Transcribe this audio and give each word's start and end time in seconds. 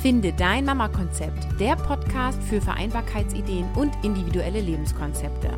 Finde 0.00 0.32
dein 0.32 0.64
Mama-Konzept, 0.64 1.60
der 1.60 1.76
Podcast 1.76 2.42
für 2.44 2.62
Vereinbarkeitsideen 2.62 3.66
und 3.74 3.92
individuelle 4.02 4.62
Lebenskonzepte. 4.62 5.50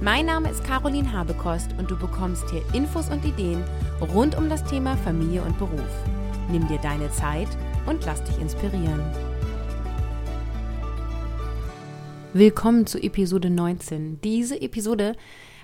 Mein 0.00 0.26
Name 0.26 0.48
ist 0.48 0.62
Caroline 0.62 1.12
Habekost 1.12 1.74
und 1.76 1.90
du 1.90 1.98
bekommst 1.98 2.48
hier 2.50 2.62
Infos 2.72 3.10
und 3.10 3.24
Ideen 3.24 3.64
rund 4.00 4.38
um 4.38 4.48
das 4.48 4.62
Thema 4.62 4.96
Familie 4.98 5.42
und 5.42 5.58
Beruf. 5.58 5.90
Nimm 6.52 6.68
dir 6.68 6.78
deine 6.78 7.10
Zeit 7.10 7.48
und 7.86 8.06
lass 8.06 8.22
dich 8.22 8.38
inspirieren. 8.40 9.02
Willkommen 12.32 12.86
zu 12.86 13.02
Episode 13.02 13.50
19. 13.50 14.20
Diese 14.22 14.62
Episode 14.62 15.16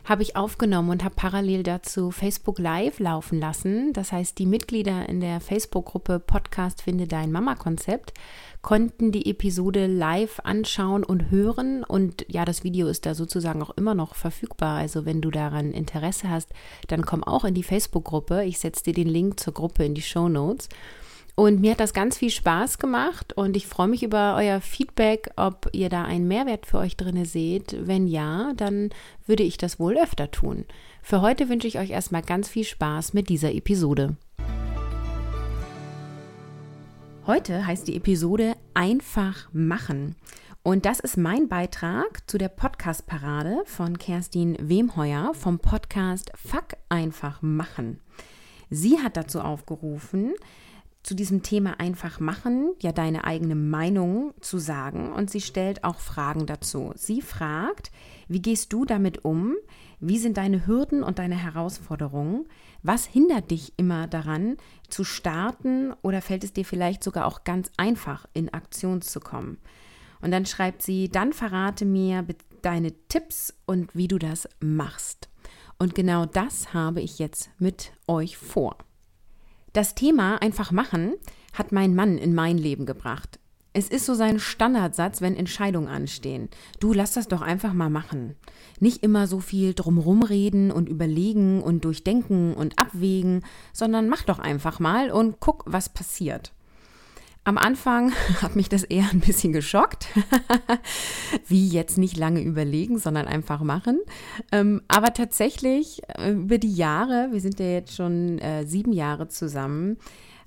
habe 0.07 0.23
ich 0.23 0.37
aufgenommen 0.37 0.91
und 0.91 1.05
habe 1.05 1.17
parallel 1.17 1.65
dazu 1.65 2.13
Facebook 2.13 2.61
Live 2.61 3.01
laufen 3.01 3.41
lassen. 3.41 3.93
Das 3.93 4.13
heißt, 4.13 4.39
die 4.39 4.47
Mitglieder 4.47 5.09
in 5.09 5.21
der 5.21 5.41
Facebook-Gruppe 5.41 6.21
Podcast 6.21 6.83
Finde 6.83 7.09
Dein 7.09 7.33
Mama-Konzept 7.33 8.15
konnten 8.63 9.11
die 9.11 9.29
Episode 9.29 9.87
live 9.87 10.41
anschauen 10.45 11.03
und 11.03 11.31
hören. 11.31 11.83
Und 11.83 12.25
ja, 12.29 12.45
das 12.45 12.63
Video 12.63 12.87
ist 12.87 13.05
da 13.05 13.15
sozusagen 13.15 13.63
auch 13.63 13.77
immer 13.77 13.95
noch 13.95 14.15
verfügbar. 14.15 14.79
Also 14.79 15.05
wenn 15.05 15.21
du 15.21 15.33
daran 15.33 15.73
Interesse 15.73 16.31
hast, 16.31 16.51
dann 16.87 17.05
komm 17.05 17.25
auch 17.25 17.45
in 17.45 17.55
die 17.55 17.65
Facebook-Gruppe. 17.65 18.45
Ich 18.45 18.61
setze 18.61 18.85
dir 18.85 18.95
den 18.95 19.09
Link 19.09 19.41
zur 19.41 19.55
Gruppe 19.55 19.85
in 19.85 19.95
die 19.95 20.03
Show 20.03 20.29
Notes. 20.29 20.69
Und 21.39 21.61
mir 21.61 21.73
hat 21.73 21.81
das 21.81 21.93
ganz 21.93 22.17
viel 22.17 22.31
Spaß 22.31 22.79
gemacht 22.79 23.35
und 23.35 23.59
ich 23.59 23.67
freue 23.67 23.89
mich 23.89 24.03
über 24.03 24.37
euer 24.39 24.63
Feedback, 24.63 25.29
ob 25.37 25.69
ihr 25.73 25.91
da 25.91 26.03
einen 26.03 26.27
Mehrwert 26.27 26.65
für 26.65 26.79
euch 26.79 26.97
drin 26.97 27.23
seht. 27.27 27.77
Wenn 27.87 28.07
ja, 28.07 28.55
dann 28.57 28.89
würde 29.27 29.43
ich 29.43 29.59
das 29.59 29.79
wohl 29.79 29.99
öfter 29.99 30.31
tun. 30.31 30.65
Für 31.03 31.21
heute 31.21 31.51
wünsche 31.51 31.69
ich 31.69 31.79
euch 31.79 31.91
erstmal 31.91 32.23
ganz 32.23 32.49
viel 32.49 32.65
Spaß 32.65 33.13
mit 33.13 33.29
dieser 33.29 33.53
Episode. 33.53 34.17
Heute 37.27 37.67
heißt 37.67 37.87
die 37.87 37.97
Episode 37.97 38.55
Einfach 38.73 39.53
machen. 39.53 40.17
Und 40.63 40.87
das 40.87 41.01
ist 41.01 41.19
mein 41.19 41.51
Beitrag 41.51 42.23
zu 42.31 42.39
der 42.39 42.49
Podcast-Parade 42.49 43.59
von 43.67 43.99
Kerstin 43.99 44.57
Wemheuer 44.59 45.35
vom 45.35 45.59
Podcast 45.59 46.33
Fuck 46.35 46.79
einfach 46.89 47.43
machen. 47.43 48.01
Sie 48.71 48.99
hat 49.01 49.19
dazu 49.19 49.43
aufgerufen, 49.43 50.33
zu 51.07 51.15
diesem 51.15 51.45
Thema 51.45 51.79
einfach 51.79 52.19
machen, 52.19 52.75
ja 52.83 52.91
deine 52.91 53.23
eigene 53.23 53.55
Meinung 53.55 54.35
zu 54.41 54.59
sagen 54.59 55.13
und 55.13 55.31
sie 55.31 55.41
stellt 55.41 55.85
auch 55.85 56.01
Fragen 56.01 56.47
dazu. 56.47 56.93
Sie 56.97 57.23
fragt, 57.23 57.93
wie 58.27 58.43
gehst 58.43 58.73
du 58.73 58.85
damit 58.85 59.25
um? 59.25 59.55
Wie 60.01 60.19
sind 60.19 60.37
deine 60.37 60.67
Hürden 60.67 61.05
und 61.05 61.21
deine 61.21 61.37
Herausforderungen? 61.37 62.49
Was 62.83 63.07
hindert 63.07 63.53
dich 63.53 63.73
immer 63.77 64.09
daran 64.09 64.57
zu 64.89 65.05
starten 65.05 65.93
oder 66.03 66.21
fällt 66.21 66.43
es 66.43 66.53
dir 66.53 66.65
vielleicht 66.65 67.05
sogar 67.05 67.27
auch 67.27 67.45
ganz 67.45 67.71
einfach 67.77 68.27
in 68.35 68.53
Aktion 68.53 69.01
zu 69.01 69.21
kommen? 69.21 69.59
Und 70.21 70.33
dann 70.33 70.45
schreibt 70.45 70.83
sie, 70.83 71.09
dann 71.09 71.33
verrate 71.33 71.85
mir 71.85 72.27
deine 72.63 72.93
Tipps 73.07 73.55
und 73.65 73.95
wie 73.95 74.09
du 74.09 74.19
das 74.19 74.49
machst. 74.59 75.29
Und 75.79 75.95
genau 75.95 76.27
das 76.27 76.75
habe 76.75 77.01
ich 77.01 77.21
jetzt 77.21 77.51
mit 77.61 77.93
euch 78.09 78.37
vor. 78.37 78.77
Das 79.77 79.95
Thema 79.95 80.41
einfach 80.41 80.73
machen 80.73 81.17
hat 81.53 81.71
mein 81.71 81.95
Mann 81.95 82.17
in 82.17 82.35
mein 82.35 82.57
Leben 82.57 82.87
gebracht. 82.87 83.39
Es 83.75 83.91
ist 83.91 84.07
so 84.07 84.15
sein 84.15 84.39
Standardsatz, 84.39 85.21
wenn 85.21 85.37
Entscheidungen 85.37 85.89
anstehen. 85.89 86.49
Du 86.81 86.95
lass 86.95 87.13
das 87.13 87.29
doch 87.29 87.43
einfach 87.43 87.75
mal 87.75 87.91
machen. 87.91 88.37
Nicht 88.81 89.03
immer 89.03 89.27
so 89.27 89.39
viel 89.39 89.75
drumrum 89.75 90.23
reden 90.23 90.71
und 90.71 90.89
überlegen 90.89 91.63
und 91.63 91.85
durchdenken 91.85 92.55
und 92.55 92.79
abwägen, 92.79 93.45
sondern 93.75 94.09
mach 94.09 94.23
doch 94.23 94.39
einfach 94.39 94.81
mal 94.81 95.11
und 95.11 95.41
guck, 95.41 95.65
was 95.67 95.91
passiert. 95.91 96.55
Am 97.47 97.59
Anfang 97.59 98.13
hat 98.43 98.57
mich 98.57 98.69
das 98.69 98.83
eher 98.83 99.09
ein 99.13 99.21
bisschen 99.21 99.53
geschockt. 99.53 100.09
Wie 101.47 101.69
jetzt 101.69 101.97
nicht 101.97 102.17
lange 102.17 102.41
überlegen, 102.41 102.99
sondern 102.99 103.29
einfach 103.29 103.63
machen. 103.63 104.01
Ähm, 104.51 104.83
aber 104.89 105.15
tatsächlich 105.15 106.03
äh, 106.19 106.33
über 106.33 106.59
die 106.59 106.75
Jahre, 106.75 107.29
wir 107.31 107.41
sind 107.41 107.61
ja 107.61 107.67
jetzt 107.67 107.95
schon 107.95 108.41
äh, 108.41 108.67
sieben 108.67 108.93
Jahre 108.93 109.29
zusammen, 109.29 109.97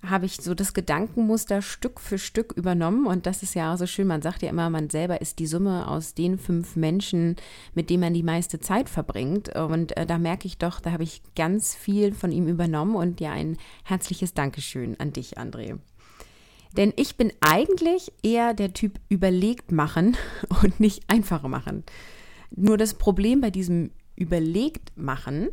habe 0.05 0.25
ich 0.25 0.41
so 0.41 0.53
das 0.53 0.73
Gedankenmuster 0.73 1.61
Stück 1.61 2.01
für 2.01 2.17
Stück 2.17 2.51
übernommen. 2.57 3.07
Und 3.07 3.25
das 3.25 3.43
ist 3.43 3.55
ja 3.55 3.73
auch 3.73 3.77
so 3.77 3.87
schön. 3.87 4.07
Man 4.07 4.21
sagt 4.21 4.41
ja 4.41 4.49
immer, 4.49 4.69
man 4.69 4.89
selber 4.89 5.21
ist 5.21 5.39
die 5.39 5.47
Summe 5.47 5.87
aus 5.87 6.15
den 6.15 6.37
fünf 6.37 6.75
Menschen, 6.75 7.37
mit 7.75 7.89
denen 7.89 8.01
man 8.01 8.13
die 8.13 8.23
meiste 8.23 8.59
Zeit 8.59 8.89
verbringt. 8.89 9.55
Und 9.55 9.95
äh, 9.95 10.05
da 10.05 10.17
merke 10.17 10.47
ich 10.47 10.57
doch, 10.57 10.81
da 10.81 10.91
habe 10.91 11.03
ich 11.03 11.21
ganz 11.37 11.75
viel 11.75 12.13
von 12.13 12.33
ihm 12.33 12.49
übernommen. 12.49 12.95
Und 12.95 13.21
ja, 13.21 13.31
ein 13.31 13.55
herzliches 13.85 14.33
Dankeschön 14.33 14.99
an 14.99 15.13
dich, 15.13 15.37
André. 15.37 15.79
Denn 16.77 16.93
ich 16.95 17.17
bin 17.17 17.33
eigentlich 17.41 18.11
eher 18.21 18.53
der 18.53 18.73
Typ 18.73 18.99
überlegt 19.09 19.71
machen 19.71 20.17
und 20.63 20.79
nicht 20.79 21.09
einfach 21.09 21.43
machen. 21.43 21.83
Nur 22.55 22.77
das 22.77 22.93
Problem 22.95 23.41
bei 23.41 23.51
diesem 23.51 23.91
überlegt 24.15 24.91
machen 24.97 25.49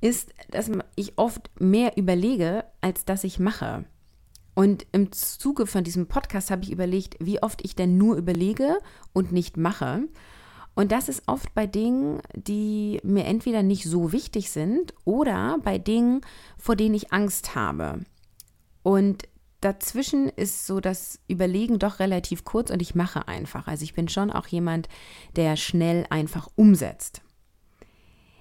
ist, 0.00 0.34
dass 0.50 0.70
ich 0.96 1.16
oft 1.16 1.50
mehr 1.58 1.96
überlege, 1.96 2.64
als 2.80 3.04
dass 3.04 3.24
ich 3.24 3.38
mache. 3.38 3.84
Und 4.54 4.86
im 4.92 5.12
Zuge 5.12 5.66
von 5.66 5.82
diesem 5.82 6.06
Podcast 6.06 6.50
habe 6.50 6.62
ich 6.62 6.72
überlegt, 6.72 7.16
wie 7.20 7.42
oft 7.42 7.64
ich 7.64 7.74
denn 7.74 7.96
nur 7.96 8.16
überlege 8.16 8.78
und 9.12 9.32
nicht 9.32 9.56
mache. 9.56 10.08
Und 10.74 10.92
das 10.92 11.08
ist 11.08 11.22
oft 11.26 11.54
bei 11.54 11.66
Dingen, 11.66 12.20
die 12.34 13.00
mir 13.02 13.24
entweder 13.24 13.62
nicht 13.62 13.84
so 13.84 14.12
wichtig 14.12 14.50
sind 14.50 14.94
oder 15.04 15.58
bei 15.62 15.78
Dingen, 15.78 16.20
vor 16.58 16.76
denen 16.76 16.94
ich 16.94 17.12
Angst 17.12 17.54
habe. 17.54 18.00
Und 18.82 19.28
dazwischen 19.62 20.28
ist 20.28 20.66
so 20.66 20.80
das 20.80 21.18
Überlegen 21.28 21.78
doch 21.78 21.98
relativ 21.98 22.44
kurz 22.44 22.70
und 22.70 22.82
ich 22.82 22.94
mache 22.94 23.28
einfach. 23.28 23.66
Also 23.66 23.84
ich 23.84 23.94
bin 23.94 24.08
schon 24.08 24.30
auch 24.30 24.46
jemand, 24.46 24.88
der 25.36 25.56
schnell 25.56 26.06
einfach 26.10 26.48
umsetzt. 26.56 27.22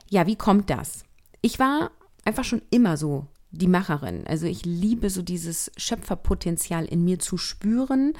Ja, 0.09 0.27
wie 0.27 0.35
kommt 0.35 0.69
das? 0.69 1.03
Ich 1.41 1.59
war 1.59 1.91
einfach 2.25 2.43
schon 2.43 2.61
immer 2.69 2.97
so 2.97 3.27
die 3.51 3.67
Macherin. 3.67 4.25
Also 4.27 4.45
ich 4.45 4.65
liebe 4.65 5.09
so 5.09 5.21
dieses 5.21 5.71
Schöpferpotenzial 5.77 6.85
in 6.85 7.03
mir 7.03 7.19
zu 7.19 7.37
spüren 7.37 8.13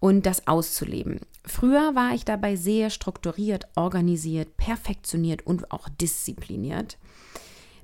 und 0.00 0.26
das 0.26 0.46
auszuleben. 0.46 1.20
Früher 1.44 1.94
war 1.94 2.14
ich 2.14 2.24
dabei 2.24 2.56
sehr 2.56 2.90
strukturiert, 2.90 3.66
organisiert, 3.74 4.56
perfektioniert 4.56 5.46
und 5.46 5.72
auch 5.72 5.88
diszipliniert. 5.88 6.98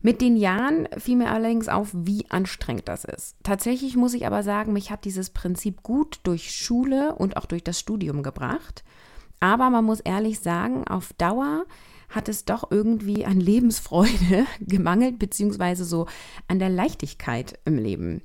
Mit 0.05 0.21
den 0.21 0.37
Jahren 0.37 0.87
fiel 0.99 1.17
mir 1.17 1.31
allerdings 1.31 1.69
auf, 1.69 1.89
wie 1.95 2.27
anstrengend 2.29 2.89
das 2.89 3.07
ist. 3.07 3.37
Tatsächlich 3.43 3.97
muss 3.97 4.13
ich 4.13 4.27
aber 4.27 4.43
sagen, 4.43 4.75
mich 4.75 4.91
hat 4.91 5.07
dieses 5.07 5.31
Prinzip 5.31 5.83
gut 5.83 6.21
durch 6.25 6.55
Schule 6.55 7.15
und 7.15 7.39
auch 7.39 7.47
durch 7.47 7.65
das 7.65 7.81
Studium 7.81 8.23
gebracht. 8.23 8.85
Aber 9.41 9.71
man 9.71 9.87
muss 9.87 10.01
ehrlich 10.01 10.41
sagen, 10.41 10.87
auf 10.87 11.15
Dauer 11.15 11.65
hat 12.11 12.29
es 12.29 12.45
doch 12.45 12.71
irgendwie 12.71 13.25
an 13.25 13.41
Lebensfreude 13.41 14.45
gemangelt, 14.61 15.19
beziehungsweise 15.19 15.87
so 15.87 16.07
an 16.49 16.59
der 16.59 16.69
Leichtigkeit 16.69 17.59
im 17.65 17.79
Leben. 17.79 18.21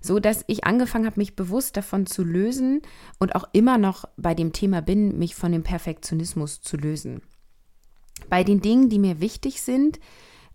So 0.00 0.18
dass 0.18 0.42
ich 0.48 0.64
angefangen 0.64 1.06
habe, 1.06 1.20
mich 1.20 1.36
bewusst 1.36 1.76
davon 1.76 2.06
zu 2.06 2.24
lösen 2.24 2.82
und 3.20 3.36
auch 3.36 3.44
immer 3.52 3.78
noch 3.78 4.06
bei 4.16 4.34
dem 4.34 4.52
Thema 4.52 4.82
bin, 4.82 5.20
mich 5.20 5.36
von 5.36 5.52
dem 5.52 5.62
Perfektionismus 5.62 6.62
zu 6.62 6.76
lösen. 6.76 7.22
Bei 8.28 8.42
den 8.42 8.60
Dingen, 8.60 8.88
die 8.88 8.98
mir 8.98 9.20
wichtig 9.20 9.62
sind, 9.62 10.00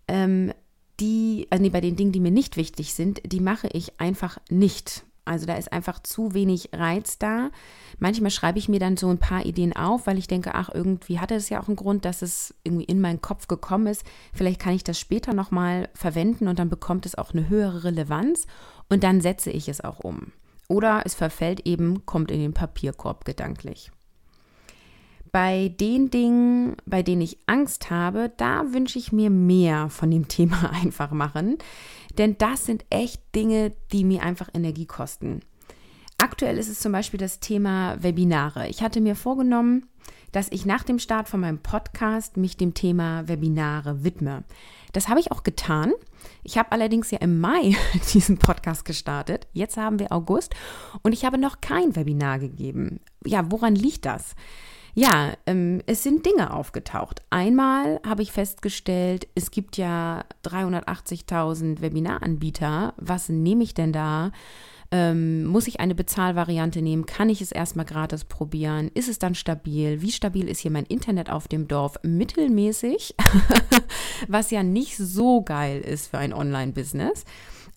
ähm, 0.08 0.52
die, 1.00 1.46
also 1.50 1.62
nee, 1.62 1.70
bei 1.70 1.80
den 1.80 1.96
Dingen, 1.96 2.12
die 2.12 2.20
mir 2.20 2.30
nicht 2.30 2.56
wichtig 2.56 2.94
sind, 2.94 3.20
die 3.24 3.40
mache 3.40 3.68
ich 3.72 4.00
einfach 4.00 4.38
nicht. 4.50 5.04
Also 5.28 5.44
da 5.44 5.54
ist 5.54 5.72
einfach 5.72 6.00
zu 6.00 6.32
wenig 6.32 6.70
Reiz 6.72 7.18
da. 7.18 7.50
Manchmal 7.98 8.30
schreibe 8.30 8.58
ich 8.58 8.68
mir 8.68 8.80
dann 8.80 8.96
so 8.96 9.08
ein 9.10 9.18
paar 9.18 9.44
Ideen 9.44 9.76
auf, 9.76 10.06
weil 10.06 10.16
ich 10.16 10.26
denke, 10.26 10.54
ach, 10.54 10.70
irgendwie 10.72 11.20
hatte 11.20 11.34
es 11.34 11.50
ja 11.50 11.60
auch 11.60 11.68
einen 11.68 11.76
Grund, 11.76 12.06
dass 12.06 12.22
es 12.22 12.54
irgendwie 12.64 12.86
in 12.86 13.00
meinen 13.00 13.20
Kopf 13.20 13.46
gekommen 13.46 13.88
ist. 13.88 14.04
Vielleicht 14.32 14.58
kann 14.58 14.74
ich 14.74 14.84
das 14.84 14.98
später 14.98 15.34
nochmal 15.34 15.90
verwenden 15.92 16.48
und 16.48 16.58
dann 16.58 16.70
bekommt 16.70 17.04
es 17.04 17.16
auch 17.16 17.32
eine 17.32 17.48
höhere 17.48 17.84
Relevanz 17.84 18.46
und 18.88 19.04
dann 19.04 19.20
setze 19.20 19.50
ich 19.50 19.68
es 19.68 19.82
auch 19.82 20.00
um. 20.00 20.32
Oder 20.66 21.02
es 21.04 21.14
verfällt 21.14 21.66
eben, 21.66 22.06
kommt 22.06 22.30
in 22.30 22.40
den 22.40 22.54
Papierkorb 22.54 23.24
gedanklich. 23.24 23.90
Bei 25.32 25.74
den 25.80 26.10
Dingen, 26.10 26.76
bei 26.86 27.02
denen 27.02 27.22
ich 27.22 27.38
Angst 27.46 27.90
habe, 27.90 28.32
da 28.36 28.72
wünsche 28.72 28.98
ich 28.98 29.12
mir 29.12 29.30
mehr 29.30 29.90
von 29.90 30.10
dem 30.10 30.28
Thema 30.28 30.70
einfach 30.70 31.10
machen. 31.10 31.58
Denn 32.16 32.36
das 32.38 32.66
sind 32.66 32.84
echt 32.90 33.22
Dinge, 33.34 33.72
die 33.92 34.04
mir 34.04 34.22
einfach 34.22 34.48
Energie 34.52 34.86
kosten. 34.86 35.40
Aktuell 36.18 36.58
ist 36.58 36.68
es 36.68 36.80
zum 36.80 36.92
Beispiel 36.92 37.20
das 37.20 37.38
Thema 37.38 38.02
Webinare. 38.02 38.68
Ich 38.68 38.82
hatte 38.82 39.00
mir 39.00 39.14
vorgenommen, 39.14 39.86
dass 40.32 40.50
ich 40.50 40.66
nach 40.66 40.82
dem 40.82 40.98
Start 40.98 41.28
von 41.28 41.40
meinem 41.40 41.58
Podcast 41.58 42.36
mich 42.36 42.56
dem 42.56 42.74
Thema 42.74 43.28
Webinare 43.28 44.02
widme. 44.02 44.44
Das 44.92 45.08
habe 45.08 45.20
ich 45.20 45.30
auch 45.30 45.42
getan. 45.42 45.92
Ich 46.42 46.58
habe 46.58 46.72
allerdings 46.72 47.10
ja 47.10 47.18
im 47.18 47.40
Mai 47.40 47.76
diesen 48.12 48.38
Podcast 48.38 48.84
gestartet. 48.84 49.46
Jetzt 49.52 49.76
haben 49.76 49.98
wir 49.98 50.12
August 50.12 50.54
und 51.02 51.12
ich 51.12 51.24
habe 51.24 51.38
noch 51.38 51.60
kein 51.60 51.94
Webinar 51.94 52.38
gegeben. 52.38 53.00
Ja, 53.24 53.50
woran 53.50 53.74
liegt 53.74 54.04
das? 54.04 54.34
Ja, 54.98 55.34
ähm, 55.46 55.80
es 55.86 56.02
sind 56.02 56.26
Dinge 56.26 56.52
aufgetaucht. 56.52 57.22
Einmal 57.30 58.00
habe 58.04 58.22
ich 58.22 58.32
festgestellt, 58.32 59.28
es 59.36 59.52
gibt 59.52 59.76
ja 59.76 60.24
380.000 60.44 61.80
Webinaranbieter. 61.80 62.94
Was 62.96 63.28
nehme 63.28 63.62
ich 63.62 63.74
denn 63.74 63.92
da? 63.92 64.32
Ähm, 64.90 65.44
muss 65.44 65.68
ich 65.68 65.78
eine 65.78 65.94
Bezahlvariante 65.94 66.82
nehmen? 66.82 67.06
Kann 67.06 67.28
ich 67.28 67.40
es 67.40 67.52
erstmal 67.52 67.84
gratis 67.86 68.24
probieren? 68.24 68.90
Ist 68.92 69.08
es 69.08 69.20
dann 69.20 69.36
stabil? 69.36 70.02
Wie 70.02 70.10
stabil 70.10 70.48
ist 70.48 70.58
hier 70.58 70.72
mein 70.72 70.86
Internet 70.86 71.30
auf 71.30 71.46
dem 71.46 71.68
Dorf? 71.68 72.00
Mittelmäßig, 72.02 73.14
was 74.26 74.50
ja 74.50 74.64
nicht 74.64 74.96
so 74.96 75.42
geil 75.42 75.80
ist 75.80 76.08
für 76.08 76.18
ein 76.18 76.32
Online-Business. 76.32 77.24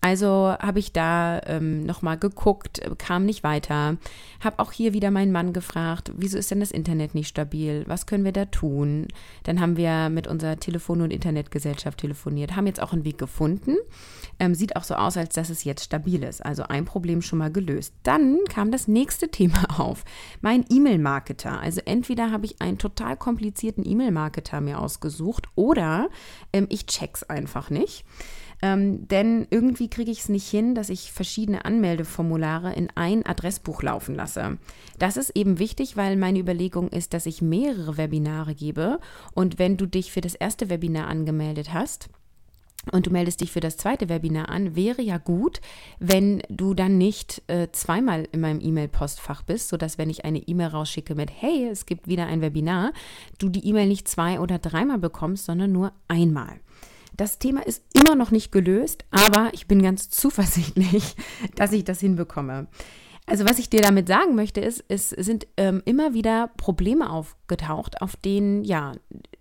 Also 0.03 0.55
habe 0.59 0.79
ich 0.79 0.93
da 0.93 1.39
ähm, 1.45 1.85
nochmal 1.85 2.17
geguckt, 2.17 2.81
kam 2.97 3.23
nicht 3.23 3.43
weiter. 3.43 3.97
Habe 4.39 4.57
auch 4.57 4.71
hier 4.71 4.93
wieder 4.93 5.11
meinen 5.11 5.31
Mann 5.31 5.53
gefragt, 5.53 6.11
wieso 6.17 6.39
ist 6.39 6.49
denn 6.49 6.59
das 6.59 6.71
Internet 6.71 7.13
nicht 7.13 7.27
stabil? 7.27 7.83
Was 7.85 8.07
können 8.07 8.25
wir 8.25 8.31
da 8.31 8.45
tun? 8.45 9.07
Dann 9.43 9.59
haben 9.59 9.77
wir 9.77 10.09
mit 10.09 10.25
unserer 10.25 10.59
Telefon- 10.59 11.01
und 11.01 11.13
Internetgesellschaft 11.13 11.99
telefoniert, 11.99 12.55
haben 12.55 12.65
jetzt 12.65 12.81
auch 12.81 12.93
einen 12.93 13.05
Weg 13.05 13.19
gefunden. 13.19 13.77
Ähm, 14.39 14.55
sieht 14.55 14.75
auch 14.75 14.83
so 14.83 14.95
aus, 14.95 15.17
als 15.17 15.35
dass 15.35 15.51
es 15.51 15.63
jetzt 15.65 15.83
stabil 15.83 16.23
ist. 16.23 16.43
Also 16.43 16.63
ein 16.63 16.85
Problem 16.85 17.21
schon 17.21 17.37
mal 17.37 17.51
gelöst. 17.51 17.93
Dann 18.01 18.39
kam 18.49 18.71
das 18.71 18.87
nächste 18.87 19.27
Thema 19.31 19.79
auf. 19.79 20.03
Mein 20.41 20.65
E-Mail-Marketer. 20.67 21.59
Also 21.59 21.79
entweder 21.85 22.31
habe 22.31 22.47
ich 22.47 22.59
einen 22.59 22.79
total 22.79 23.17
komplizierten 23.17 23.87
E-Mail-Marketer 23.87 24.61
mir 24.61 24.79
ausgesucht 24.79 25.47
oder 25.53 26.09
ähm, 26.53 26.65
ich 26.69 26.87
check's 26.87 27.21
einfach 27.21 27.69
nicht. 27.69 28.03
Ähm, 28.61 29.07
denn 29.07 29.47
irgendwie 29.49 29.89
kriege 29.89 30.11
ich 30.11 30.19
es 30.19 30.29
nicht 30.29 30.47
hin, 30.47 30.75
dass 30.75 30.89
ich 30.89 31.11
verschiedene 31.11 31.65
Anmeldeformulare 31.65 32.73
in 32.73 32.89
ein 32.95 33.25
Adressbuch 33.25 33.81
laufen 33.81 34.15
lasse. 34.15 34.57
Das 34.99 35.17
ist 35.17 35.31
eben 35.35 35.59
wichtig, 35.59 35.97
weil 35.97 36.15
meine 36.15 36.39
Überlegung 36.39 36.89
ist, 36.89 37.13
dass 37.13 37.25
ich 37.25 37.41
mehrere 37.41 37.97
Webinare 37.97 38.53
gebe. 38.53 38.99
Und 39.33 39.57
wenn 39.57 39.77
du 39.77 39.85
dich 39.85 40.11
für 40.11 40.21
das 40.21 40.35
erste 40.35 40.69
Webinar 40.69 41.07
angemeldet 41.07 41.73
hast, 41.73 42.09
und 42.91 43.05
du 43.05 43.11
meldest 43.11 43.41
dich 43.41 43.51
für 43.51 43.59
das 43.59 43.77
zweite 43.77 44.09
Webinar 44.09 44.49
an, 44.49 44.75
wäre 44.75 45.01
ja 45.01 45.19
gut, 45.19 45.61
wenn 45.99 46.41
du 46.49 46.73
dann 46.73 46.97
nicht 46.97 47.43
äh, 47.47 47.67
zweimal 47.71 48.27
in 48.31 48.41
meinem 48.41 48.59
E-Mail-Postfach 48.59 49.43
bist, 49.43 49.69
sodass 49.69 49.97
wenn 49.99 50.09
ich 50.09 50.25
eine 50.25 50.39
E-Mail 50.39 50.69
rausschicke 50.69 51.13
mit 51.13 51.29
Hey, 51.29 51.67
es 51.67 51.85
gibt 51.85 52.07
wieder 52.07 52.25
ein 52.25 52.41
Webinar, 52.41 52.91
du 53.37 53.49
die 53.49 53.67
E-Mail 53.67 53.87
nicht 53.87 54.07
zwei 54.07 54.39
oder 54.39 54.57
dreimal 54.57 54.97
bekommst, 54.97 55.45
sondern 55.45 55.71
nur 55.71 55.91
einmal. 56.07 56.59
Das 57.15 57.39
Thema 57.39 57.65
ist 57.65 57.83
immer 57.93 58.15
noch 58.15 58.31
nicht 58.31 58.51
gelöst, 58.51 59.05
aber 59.11 59.49
ich 59.53 59.67
bin 59.67 59.81
ganz 59.81 60.09
zuversichtlich, 60.09 61.15
dass 61.55 61.71
ich 61.73 61.83
das 61.83 61.99
hinbekomme. 61.99 62.67
Also 63.25 63.45
was 63.45 63.59
ich 63.59 63.69
dir 63.69 63.81
damit 63.81 64.07
sagen 64.07 64.35
möchte, 64.35 64.61
ist, 64.61 64.83
es 64.87 65.09
sind 65.09 65.47
ähm, 65.55 65.81
immer 65.85 66.13
wieder 66.13 66.49
Probleme 66.57 67.09
aufgetaucht, 67.51 68.01
auf 68.01 68.15
denen, 68.15 68.63
ja, 68.63 68.93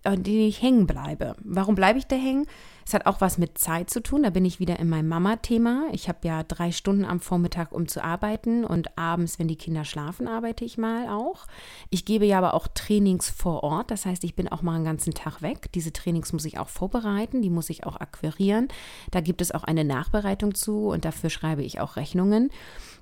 an 0.03 0.23
denen 0.23 0.47
ich 0.47 0.61
hängen 0.61 0.87
bleibe. 0.87 1.35
Warum 1.43 1.75
bleibe 1.75 1.99
ich 1.99 2.07
da 2.07 2.15
hängen? 2.15 2.45
Es 2.85 2.93
hat 2.93 3.05
auch 3.05 3.21
was 3.21 3.37
mit 3.37 3.57
Zeit 3.57 3.89
zu 3.89 4.01
tun. 4.01 4.23
Da 4.23 4.31
bin 4.31 4.43
ich 4.43 4.59
wieder 4.59 4.79
in 4.79 4.89
meinem 4.89 5.07
Mama-Thema. 5.07 5.85
Ich 5.91 6.09
habe 6.09 6.27
ja 6.27 6.43
drei 6.43 6.71
Stunden 6.71 7.05
am 7.05 7.19
Vormittag, 7.19 7.71
um 7.71 7.87
zu 7.87 8.03
arbeiten 8.03 8.65
und 8.65 8.97
abends, 8.97 9.39
wenn 9.39 9.47
die 9.47 9.55
Kinder 9.55 9.85
schlafen, 9.85 10.27
arbeite 10.27 10.65
ich 10.65 10.77
mal 10.77 11.07
auch. 11.07 11.45
Ich 11.89 12.05
gebe 12.05 12.25
ja 12.25 12.39
aber 12.39 12.53
auch 12.53 12.67
Trainings 12.67 13.29
vor 13.29 13.63
Ort. 13.63 13.91
Das 13.91 14.05
heißt, 14.05 14.23
ich 14.23 14.35
bin 14.35 14.47
auch 14.47 14.61
mal 14.61 14.75
einen 14.75 14.83
ganzen 14.83 15.13
Tag 15.13 15.41
weg. 15.41 15.71
Diese 15.73 15.93
Trainings 15.93 16.33
muss 16.33 16.45
ich 16.45 16.57
auch 16.57 16.69
vorbereiten, 16.69 17.41
die 17.41 17.51
muss 17.51 17.69
ich 17.69 17.85
auch 17.85 17.97
akquirieren. 17.97 18.67
Da 19.11 19.21
gibt 19.21 19.41
es 19.41 19.51
auch 19.51 19.63
eine 19.63 19.85
Nachbereitung 19.85 20.55
zu 20.55 20.87
und 20.87 21.05
dafür 21.05 21.29
schreibe 21.29 21.63
ich 21.63 21.79
auch 21.79 21.95
Rechnungen. 21.95 22.49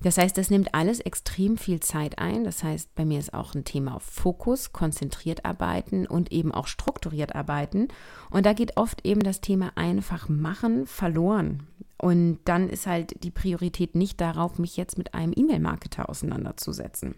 Das 0.01 0.17
heißt, 0.17 0.37
das 0.37 0.49
nimmt 0.49 0.75
alles 0.75 0.99
extrem 0.99 1.57
viel 1.57 1.79
Zeit 1.79 2.19
ein. 2.19 2.43
Das 2.43 2.63
heißt, 2.63 2.95
bei 2.95 3.05
mir 3.05 3.19
ist 3.19 3.33
auch 3.33 3.53
ein 3.53 3.65
Thema 3.65 3.99
Fokus, 3.99 4.71
konzentriert 4.99 5.45
arbeiten 5.45 6.05
und 6.05 6.31
eben 6.31 6.51
auch 6.51 6.67
strukturiert 6.67 7.35
arbeiten. 7.35 7.87
Und 8.29 8.45
da 8.45 8.53
geht 8.53 8.75
oft 8.75 9.05
eben 9.05 9.21
das 9.21 9.39
Thema 9.39 9.71
einfach 9.75 10.27
machen 10.27 10.85
verloren. 10.85 11.63
Und 11.97 12.39
dann 12.45 12.69
ist 12.69 12.85
halt 12.85 13.23
die 13.23 13.31
Priorität 13.31 13.95
nicht 13.95 14.19
darauf, 14.19 14.59
mich 14.59 14.77
jetzt 14.77 14.97
mit 14.97 15.13
einem 15.13 15.33
E-Mail-Marketer 15.35 16.09
auseinanderzusetzen. 16.09 17.15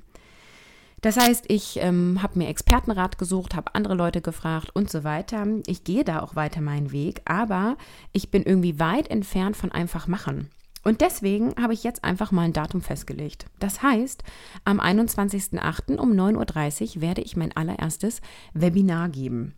Das 1.01 1.17
heißt, 1.17 1.45
ich 1.47 1.77
ähm, 1.77 2.21
habe 2.21 2.37
mir 2.37 2.47
Expertenrat 2.47 3.17
gesucht, 3.17 3.55
habe 3.55 3.73
andere 3.73 3.95
Leute 3.95 4.21
gefragt 4.21 4.69
und 4.75 4.91
so 4.91 5.03
weiter. 5.03 5.47
Ich 5.65 5.83
gehe 5.83 6.03
da 6.03 6.21
auch 6.21 6.35
weiter 6.35 6.61
meinen 6.61 6.91
Weg, 6.91 7.21
aber 7.25 7.77
ich 8.11 8.29
bin 8.29 8.43
irgendwie 8.43 8.79
weit 8.79 9.09
entfernt 9.09 9.57
von 9.57 9.71
einfach 9.71 10.07
machen. 10.07 10.51
Und 10.83 11.01
deswegen 11.01 11.53
habe 11.61 11.73
ich 11.73 11.83
jetzt 11.83 12.03
einfach 12.03 12.31
mal 12.31 12.43
ein 12.43 12.53
Datum 12.53 12.81
festgelegt. 12.81 13.45
Das 13.59 13.83
heißt, 13.83 14.23
am 14.65 14.79
21.08. 14.79 15.97
um 15.97 16.11
9.30 16.11 16.95
Uhr 16.95 17.01
werde 17.01 17.21
ich 17.21 17.37
mein 17.37 17.55
allererstes 17.55 18.21
Webinar 18.53 19.09
geben. 19.09 19.53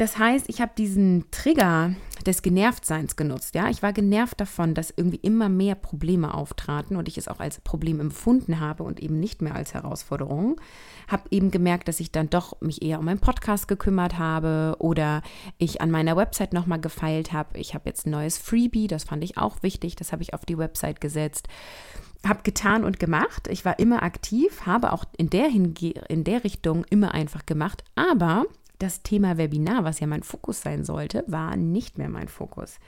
Das 0.00 0.16
heißt, 0.16 0.46
ich 0.48 0.62
habe 0.62 0.72
diesen 0.78 1.26
Trigger 1.30 1.94
des 2.24 2.40
Genervtseins 2.40 3.16
genutzt. 3.16 3.54
Ja, 3.54 3.68
ich 3.68 3.82
war 3.82 3.92
genervt 3.92 4.40
davon, 4.40 4.72
dass 4.72 4.94
irgendwie 4.96 5.18
immer 5.18 5.50
mehr 5.50 5.74
Probleme 5.74 6.32
auftraten 6.32 6.96
und 6.96 7.06
ich 7.06 7.18
es 7.18 7.28
auch 7.28 7.38
als 7.38 7.60
Problem 7.60 8.00
empfunden 8.00 8.60
habe 8.60 8.82
und 8.82 8.98
eben 9.00 9.20
nicht 9.20 9.42
mehr 9.42 9.54
als 9.54 9.74
Herausforderung. 9.74 10.58
Habe 11.06 11.24
eben 11.30 11.50
gemerkt, 11.50 11.86
dass 11.86 12.00
ich 12.00 12.10
dann 12.10 12.30
doch 12.30 12.58
mich 12.62 12.80
eher 12.80 12.98
um 12.98 13.04
meinen 13.04 13.20
Podcast 13.20 13.68
gekümmert 13.68 14.16
habe 14.16 14.76
oder 14.78 15.20
ich 15.58 15.82
an 15.82 15.90
meiner 15.90 16.16
Website 16.16 16.54
nochmal 16.54 16.80
gefeilt 16.80 17.34
habe. 17.34 17.58
Ich 17.58 17.74
habe 17.74 17.90
jetzt 17.90 18.06
ein 18.06 18.12
neues 18.12 18.38
Freebie, 18.38 18.86
das 18.86 19.04
fand 19.04 19.22
ich 19.22 19.36
auch 19.36 19.62
wichtig, 19.62 19.96
das 19.96 20.12
habe 20.12 20.22
ich 20.22 20.32
auf 20.32 20.46
die 20.46 20.56
Website 20.56 21.02
gesetzt 21.02 21.46
habe 22.26 22.42
getan 22.42 22.84
und 22.84 22.98
gemacht. 22.98 23.48
Ich 23.48 23.64
war 23.64 23.78
immer 23.78 24.02
aktiv, 24.02 24.66
habe 24.66 24.92
auch 24.92 25.06
in 25.16 25.30
der, 25.30 25.48
Hinge 25.48 25.94
in 26.08 26.22
der 26.22 26.44
Richtung 26.44 26.84
immer 26.90 27.14
einfach 27.14 27.46
gemacht. 27.46 27.82
Aber 27.94 28.44
das 28.80 29.02
Thema 29.02 29.38
Webinar, 29.38 29.84
was 29.84 30.00
ja 30.00 30.06
mein 30.06 30.22
Fokus 30.22 30.62
sein 30.62 30.84
sollte, 30.84 31.24
war 31.26 31.56
nicht 31.56 31.98
mehr 31.98 32.08
mein 32.08 32.28
Fokus. 32.28 32.78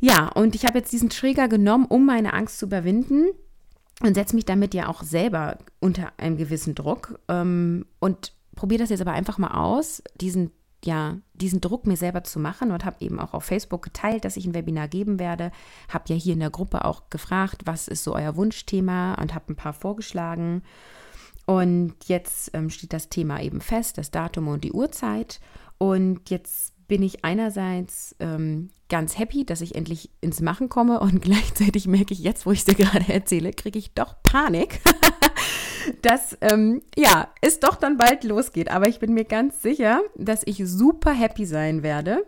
Ja, 0.00 0.28
und 0.28 0.56
ich 0.56 0.64
habe 0.64 0.78
jetzt 0.78 0.92
diesen 0.92 1.10
Trigger 1.10 1.46
genommen, 1.46 1.86
um 1.88 2.04
meine 2.04 2.32
Angst 2.32 2.58
zu 2.58 2.66
überwinden 2.66 3.28
und 4.02 4.14
setze 4.14 4.34
mich 4.34 4.44
damit 4.44 4.74
ja 4.74 4.88
auch 4.88 5.02
selber 5.02 5.58
unter 5.78 6.12
einem 6.16 6.36
gewissen 6.36 6.74
Druck 6.74 7.20
ähm, 7.28 7.86
und 8.00 8.32
probiere 8.56 8.80
das 8.80 8.90
jetzt 8.90 9.00
aber 9.00 9.12
einfach 9.12 9.38
mal 9.38 9.52
aus, 9.52 10.02
diesen 10.20 10.50
ja, 10.84 11.18
diesen 11.34 11.60
Druck 11.60 11.86
mir 11.86 11.96
selber 11.96 12.24
zu 12.24 12.40
machen 12.40 12.72
und 12.72 12.84
habe 12.84 12.96
eben 13.00 13.20
auch 13.20 13.34
auf 13.34 13.44
Facebook 13.44 13.82
geteilt, 13.82 14.24
dass 14.24 14.36
ich 14.36 14.46
ein 14.46 14.54
Webinar 14.54 14.88
geben 14.88 15.20
werde. 15.20 15.52
Habe 15.88 16.04
ja 16.08 16.16
hier 16.16 16.32
in 16.32 16.40
der 16.40 16.50
Gruppe 16.50 16.84
auch 16.84 17.08
gefragt, 17.08 17.62
was 17.66 17.86
ist 17.86 18.02
so 18.02 18.14
euer 18.14 18.36
Wunschthema 18.36 19.14
und 19.14 19.34
habe 19.34 19.52
ein 19.52 19.56
paar 19.56 19.74
vorgeschlagen. 19.74 20.62
Und 21.46 21.94
jetzt 22.06 22.50
ähm, 22.54 22.70
steht 22.70 22.92
das 22.92 23.08
Thema 23.08 23.40
eben 23.40 23.60
fest, 23.60 23.98
das 23.98 24.10
Datum 24.10 24.48
und 24.48 24.64
die 24.64 24.72
Uhrzeit. 24.72 25.40
Und 25.78 26.30
jetzt 26.30 26.72
bin 26.86 27.02
ich 27.02 27.24
einerseits 27.24 28.14
ähm, 28.20 28.70
ganz 28.88 29.18
happy, 29.18 29.44
dass 29.46 29.60
ich 29.62 29.74
endlich 29.74 30.10
ins 30.20 30.40
Machen 30.40 30.68
komme 30.68 31.00
und 31.00 31.22
gleichzeitig 31.22 31.86
merke 31.86 32.14
ich 32.14 32.20
jetzt, 32.20 32.46
wo 32.46 32.52
ich 32.52 32.60
es 32.60 32.64
dir 32.66 32.74
gerade 32.74 33.12
erzähle, 33.12 33.52
kriege 33.52 33.78
ich 33.78 33.94
doch 33.94 34.16
Panik, 34.22 34.80
dass 36.02 36.36
ähm, 36.40 36.82
ja, 36.96 37.28
es 37.40 37.60
doch 37.60 37.76
dann 37.76 37.96
bald 37.96 38.24
losgeht. 38.24 38.70
Aber 38.70 38.88
ich 38.88 39.00
bin 39.00 39.14
mir 39.14 39.24
ganz 39.24 39.62
sicher, 39.62 40.02
dass 40.16 40.42
ich 40.44 40.62
super 40.64 41.12
happy 41.12 41.46
sein 41.46 41.82
werde 41.82 42.24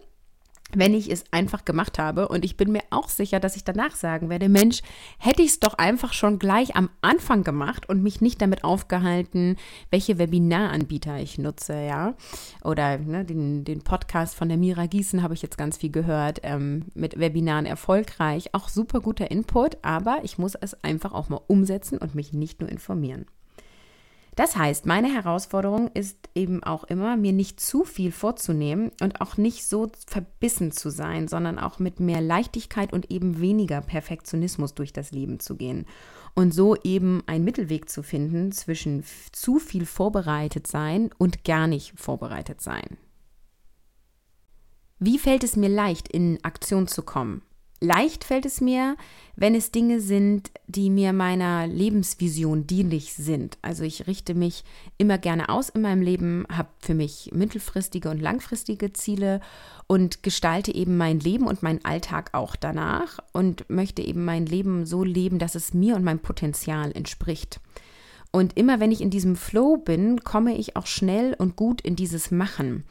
wenn 0.72 0.94
ich 0.94 1.10
es 1.10 1.24
einfach 1.30 1.64
gemacht 1.64 1.98
habe. 1.98 2.28
Und 2.28 2.44
ich 2.44 2.56
bin 2.56 2.72
mir 2.72 2.82
auch 2.90 3.08
sicher, 3.08 3.40
dass 3.40 3.56
ich 3.56 3.64
danach 3.64 3.94
sagen 3.94 4.28
werde, 4.28 4.48
Mensch, 4.48 4.82
hätte 5.18 5.42
ich 5.42 5.50
es 5.50 5.60
doch 5.60 5.74
einfach 5.74 6.12
schon 6.12 6.38
gleich 6.38 6.76
am 6.76 6.90
Anfang 7.00 7.44
gemacht 7.44 7.88
und 7.88 8.02
mich 8.02 8.20
nicht 8.20 8.40
damit 8.42 8.64
aufgehalten, 8.64 9.56
welche 9.90 10.18
Webinaranbieter 10.18 11.18
ich 11.18 11.38
nutze, 11.38 11.74
ja. 11.74 12.14
Oder 12.62 12.98
ne, 12.98 13.24
den, 13.24 13.64
den 13.64 13.82
Podcast 13.82 14.34
von 14.34 14.48
der 14.48 14.58
Mira 14.58 14.86
Gießen 14.86 15.22
habe 15.22 15.34
ich 15.34 15.42
jetzt 15.42 15.58
ganz 15.58 15.76
viel 15.76 15.90
gehört, 15.90 16.40
ähm, 16.42 16.86
mit 16.94 17.18
Webinaren 17.18 17.66
erfolgreich. 17.66 18.54
Auch 18.54 18.68
super 18.68 19.00
guter 19.00 19.30
Input, 19.30 19.78
aber 19.82 20.20
ich 20.22 20.38
muss 20.38 20.54
es 20.54 20.82
einfach 20.82 21.12
auch 21.12 21.28
mal 21.28 21.40
umsetzen 21.46 21.98
und 21.98 22.14
mich 22.14 22.32
nicht 22.32 22.60
nur 22.60 22.68
informieren. 22.68 23.26
Das 24.36 24.56
heißt, 24.56 24.84
meine 24.84 25.12
Herausforderung 25.12 25.88
ist 25.94 26.28
eben 26.34 26.64
auch 26.64 26.84
immer, 26.84 27.16
mir 27.16 27.32
nicht 27.32 27.60
zu 27.60 27.84
viel 27.84 28.10
vorzunehmen 28.10 28.90
und 29.00 29.20
auch 29.20 29.36
nicht 29.36 29.64
so 29.66 29.92
verbissen 30.08 30.72
zu 30.72 30.90
sein, 30.90 31.28
sondern 31.28 31.58
auch 31.58 31.78
mit 31.78 32.00
mehr 32.00 32.20
Leichtigkeit 32.20 32.92
und 32.92 33.10
eben 33.10 33.40
weniger 33.40 33.80
Perfektionismus 33.80 34.74
durch 34.74 34.92
das 34.92 35.12
Leben 35.12 35.38
zu 35.38 35.56
gehen. 35.56 35.86
Und 36.34 36.52
so 36.52 36.74
eben 36.82 37.22
einen 37.26 37.44
Mittelweg 37.44 37.88
zu 37.88 38.02
finden 38.02 38.50
zwischen 38.50 39.04
zu 39.30 39.60
viel 39.60 39.86
vorbereitet 39.86 40.66
sein 40.66 41.10
und 41.16 41.44
gar 41.44 41.68
nicht 41.68 41.92
vorbereitet 41.96 42.60
sein. 42.60 42.98
Wie 44.98 45.18
fällt 45.18 45.44
es 45.44 45.54
mir 45.54 45.68
leicht, 45.68 46.08
in 46.08 46.42
Aktion 46.42 46.88
zu 46.88 47.02
kommen? 47.02 47.42
Leicht 47.80 48.24
fällt 48.24 48.46
es 48.46 48.60
mir, 48.60 48.96
wenn 49.36 49.54
es 49.54 49.72
Dinge 49.72 50.00
sind, 50.00 50.50
die 50.66 50.90
mir 50.90 51.12
meiner 51.12 51.66
Lebensvision 51.66 52.66
dienlich 52.66 53.14
sind. 53.14 53.58
Also 53.62 53.84
ich 53.84 54.06
richte 54.06 54.34
mich 54.34 54.64
immer 54.96 55.18
gerne 55.18 55.48
aus 55.48 55.68
in 55.68 55.82
meinem 55.82 56.00
Leben, 56.00 56.46
habe 56.50 56.68
für 56.78 56.94
mich 56.94 57.30
mittelfristige 57.34 58.08
und 58.10 58.22
langfristige 58.22 58.92
Ziele 58.92 59.40
und 59.86 60.22
gestalte 60.22 60.74
eben 60.74 60.96
mein 60.96 61.20
Leben 61.20 61.46
und 61.46 61.62
meinen 61.62 61.84
Alltag 61.84 62.30
auch 62.32 62.56
danach 62.56 63.18
und 63.32 63.68
möchte 63.68 64.02
eben 64.02 64.24
mein 64.24 64.46
Leben 64.46 64.86
so 64.86 65.04
leben, 65.04 65.38
dass 65.38 65.54
es 65.54 65.74
mir 65.74 65.96
und 65.96 66.04
meinem 66.04 66.20
Potenzial 66.20 66.92
entspricht. 66.92 67.60
Und 68.30 68.56
immer 68.56 68.80
wenn 68.80 68.92
ich 68.92 69.00
in 69.00 69.10
diesem 69.10 69.36
Flow 69.36 69.76
bin, 69.76 70.24
komme 70.24 70.56
ich 70.56 70.76
auch 70.76 70.86
schnell 70.86 71.34
und 71.38 71.54
gut 71.54 71.80
in 71.82 71.96
dieses 71.96 72.30
Machen. 72.30 72.84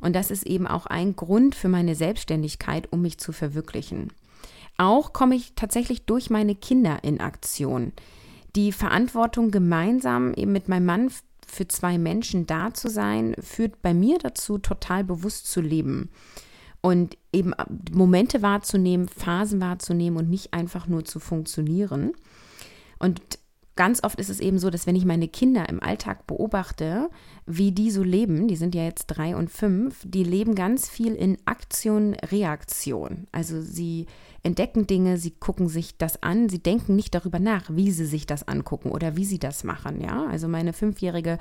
Und 0.00 0.16
das 0.16 0.30
ist 0.30 0.46
eben 0.46 0.66
auch 0.66 0.86
ein 0.86 1.14
Grund 1.14 1.54
für 1.54 1.68
meine 1.68 1.94
Selbstständigkeit, 1.94 2.88
um 2.90 3.02
mich 3.02 3.18
zu 3.18 3.32
verwirklichen. 3.32 4.12
Auch 4.80 5.12
komme 5.12 5.36
ich 5.36 5.52
tatsächlich 5.54 6.06
durch 6.06 6.30
meine 6.30 6.54
Kinder 6.54 7.04
in 7.04 7.20
Aktion. 7.20 7.92
Die 8.56 8.72
Verantwortung, 8.72 9.50
gemeinsam 9.50 10.32
eben 10.34 10.52
mit 10.52 10.68
meinem 10.68 10.86
Mann 10.86 11.12
für 11.46 11.68
zwei 11.68 11.98
Menschen 11.98 12.46
da 12.46 12.72
zu 12.72 12.88
sein, 12.88 13.34
führt 13.40 13.82
bei 13.82 13.92
mir 13.92 14.18
dazu, 14.18 14.58
total 14.58 15.04
bewusst 15.04 15.50
zu 15.50 15.60
leben 15.60 16.10
und 16.80 17.18
eben 17.32 17.52
Momente 17.92 18.42
wahrzunehmen, 18.42 19.08
Phasen 19.08 19.60
wahrzunehmen 19.60 20.18
und 20.18 20.30
nicht 20.30 20.54
einfach 20.54 20.86
nur 20.86 21.04
zu 21.04 21.20
funktionieren. 21.20 22.12
Und 22.98 23.20
ganz 23.80 24.04
oft 24.04 24.20
ist 24.20 24.28
es 24.28 24.40
eben 24.40 24.58
so, 24.58 24.68
dass 24.68 24.86
wenn 24.86 24.94
ich 24.94 25.06
meine 25.06 25.26
Kinder 25.26 25.66
im 25.70 25.82
Alltag 25.82 26.26
beobachte, 26.26 27.08
wie 27.46 27.72
die 27.72 27.90
so 27.90 28.02
leben, 28.02 28.46
die 28.46 28.56
sind 28.56 28.74
ja 28.74 28.84
jetzt 28.84 29.06
drei 29.06 29.34
und 29.34 29.50
fünf, 29.50 30.04
die 30.04 30.22
leben 30.22 30.54
ganz 30.54 30.86
viel 30.86 31.14
in 31.14 31.38
Aktion, 31.46 32.12
Reaktion. 32.12 33.26
Also 33.32 33.62
sie 33.62 34.06
entdecken 34.42 34.86
Dinge, 34.86 35.18
sie 35.18 35.32
gucken 35.32 35.68
sich 35.68 35.98
das 35.98 36.22
an, 36.22 36.48
sie 36.48 36.62
denken 36.62 36.96
nicht 36.96 37.14
darüber 37.14 37.38
nach, 37.38 37.64
wie 37.70 37.90
sie 37.90 38.06
sich 38.06 38.26
das 38.26 38.48
angucken 38.48 38.90
oder 38.90 39.16
wie 39.16 39.24
sie 39.24 39.38
das 39.38 39.64
machen. 39.64 40.00
Ja, 40.00 40.26
also 40.26 40.48
meine 40.48 40.72
Fünfjährige 40.72 41.38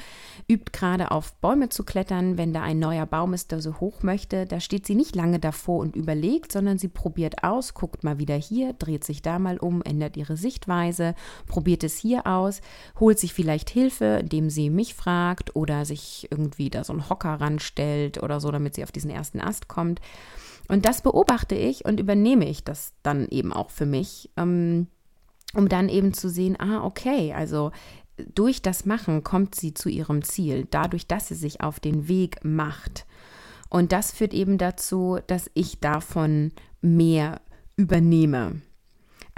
übt 0.49 0.71
gerade 0.73 1.11
auf 1.11 1.33
Bäume 1.35 1.69
zu 1.69 1.83
klettern, 1.83 2.37
wenn 2.37 2.53
da 2.53 2.61
ein 2.61 2.79
neuer 2.79 3.05
Baum 3.05 3.33
ist, 3.33 3.51
der 3.51 3.61
so 3.61 3.79
hoch 3.79 4.03
möchte, 4.03 4.45
da 4.45 4.59
steht 4.59 4.85
sie 4.85 4.95
nicht 4.95 5.15
lange 5.15 5.39
davor 5.39 5.79
und 5.79 5.95
überlegt, 5.95 6.51
sondern 6.51 6.77
sie 6.77 6.89
probiert 6.89 7.43
aus, 7.43 7.73
guckt 7.73 8.03
mal 8.03 8.17
wieder 8.17 8.35
hier, 8.35 8.73
dreht 8.73 9.03
sich 9.03 9.21
da 9.21 9.39
mal 9.39 9.57
um, 9.57 9.81
ändert 9.81 10.17
ihre 10.17 10.35
Sichtweise, 10.35 11.15
probiert 11.47 11.83
es 11.83 11.97
hier 11.97 12.27
aus, 12.29 12.61
holt 12.99 13.19
sich 13.19 13.33
vielleicht 13.33 13.69
Hilfe, 13.69 14.19
indem 14.21 14.49
sie 14.49 14.69
mich 14.69 14.93
fragt 14.93 15.55
oder 15.55 15.85
sich 15.85 16.27
irgendwie 16.31 16.69
da 16.69 16.83
so 16.83 16.93
einen 16.93 17.09
Hocker 17.09 17.41
ranstellt 17.41 18.21
oder 18.21 18.39
so, 18.39 18.51
damit 18.51 18.75
sie 18.75 18.83
auf 18.83 18.91
diesen 18.91 19.09
ersten 19.09 19.41
Ast 19.41 19.67
kommt. 19.67 19.99
Und 20.67 20.85
das 20.85 21.01
beobachte 21.01 21.55
ich 21.55 21.85
und 21.85 21.99
übernehme 21.99 22.47
ich 22.47 22.63
das 22.63 22.93
dann 23.03 23.27
eben 23.29 23.51
auch 23.51 23.71
für 23.71 23.85
mich, 23.85 24.29
ähm, 24.37 24.87
um 25.55 25.67
dann 25.67 25.89
eben 25.89 26.13
zu 26.13 26.29
sehen, 26.29 26.59
ah, 26.59 26.83
okay, 26.83 27.33
also 27.33 27.71
durch 28.35 28.61
das 28.61 28.85
Machen 28.85 29.23
kommt 29.23 29.55
sie 29.55 29.73
zu 29.73 29.89
ihrem 29.89 30.23
Ziel, 30.23 30.67
dadurch, 30.69 31.07
dass 31.07 31.27
sie 31.27 31.35
sich 31.35 31.61
auf 31.61 31.79
den 31.79 32.07
Weg 32.07 32.43
macht. 32.43 33.05
Und 33.69 33.91
das 33.91 34.11
führt 34.11 34.33
eben 34.33 34.57
dazu, 34.57 35.19
dass 35.27 35.49
ich 35.53 35.79
davon 35.79 36.51
mehr 36.81 37.41
übernehme. 37.75 38.61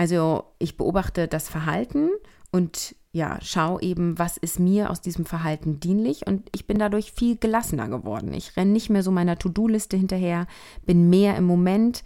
Also 0.01 0.45
ich 0.57 0.77
beobachte 0.77 1.27
das 1.27 1.47
Verhalten 1.47 2.09
und 2.51 2.95
ja, 3.11 3.37
schau 3.43 3.79
eben, 3.79 4.17
was 4.17 4.37
ist 4.37 4.59
mir 4.59 4.89
aus 4.89 4.99
diesem 4.99 5.27
Verhalten 5.27 5.79
dienlich 5.79 6.25
und 6.25 6.49
ich 6.55 6.65
bin 6.65 6.79
dadurch 6.79 7.11
viel 7.11 7.37
gelassener 7.37 7.87
geworden. 7.87 8.33
Ich 8.33 8.57
renne 8.57 8.71
nicht 8.71 8.89
mehr 8.89 9.03
so 9.03 9.11
meiner 9.11 9.37
To-Do-Liste 9.37 9.97
hinterher, 9.97 10.47
bin 10.87 11.11
mehr 11.11 11.35
im 11.35 11.43
Moment, 11.43 12.03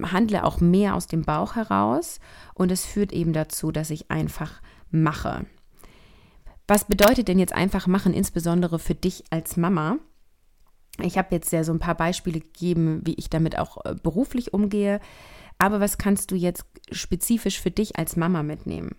handle 0.00 0.44
auch 0.44 0.60
mehr 0.60 0.94
aus 0.94 1.08
dem 1.08 1.22
Bauch 1.22 1.56
heraus 1.56 2.20
und 2.54 2.70
es 2.70 2.86
führt 2.86 3.12
eben 3.12 3.32
dazu, 3.32 3.72
dass 3.72 3.90
ich 3.90 4.12
einfach 4.12 4.62
mache. 4.92 5.44
Was 6.68 6.84
bedeutet 6.84 7.26
denn 7.26 7.40
jetzt 7.40 7.52
einfach 7.52 7.88
machen, 7.88 8.14
insbesondere 8.14 8.78
für 8.78 8.94
dich 8.94 9.24
als 9.30 9.56
Mama? 9.56 9.98
Ich 11.02 11.18
habe 11.18 11.34
jetzt 11.34 11.52
ja 11.52 11.64
so 11.64 11.72
ein 11.72 11.80
paar 11.80 11.96
Beispiele 11.96 12.38
gegeben, 12.38 13.00
wie 13.04 13.14
ich 13.14 13.28
damit 13.28 13.58
auch 13.58 13.84
äh, 13.84 13.96
beruflich 14.00 14.54
umgehe. 14.54 15.00
Aber 15.58 15.80
was 15.80 15.98
kannst 15.98 16.30
du 16.30 16.34
jetzt 16.34 16.64
spezifisch 16.90 17.60
für 17.60 17.70
dich 17.70 17.96
als 17.98 18.16
Mama 18.16 18.42
mitnehmen? 18.42 18.96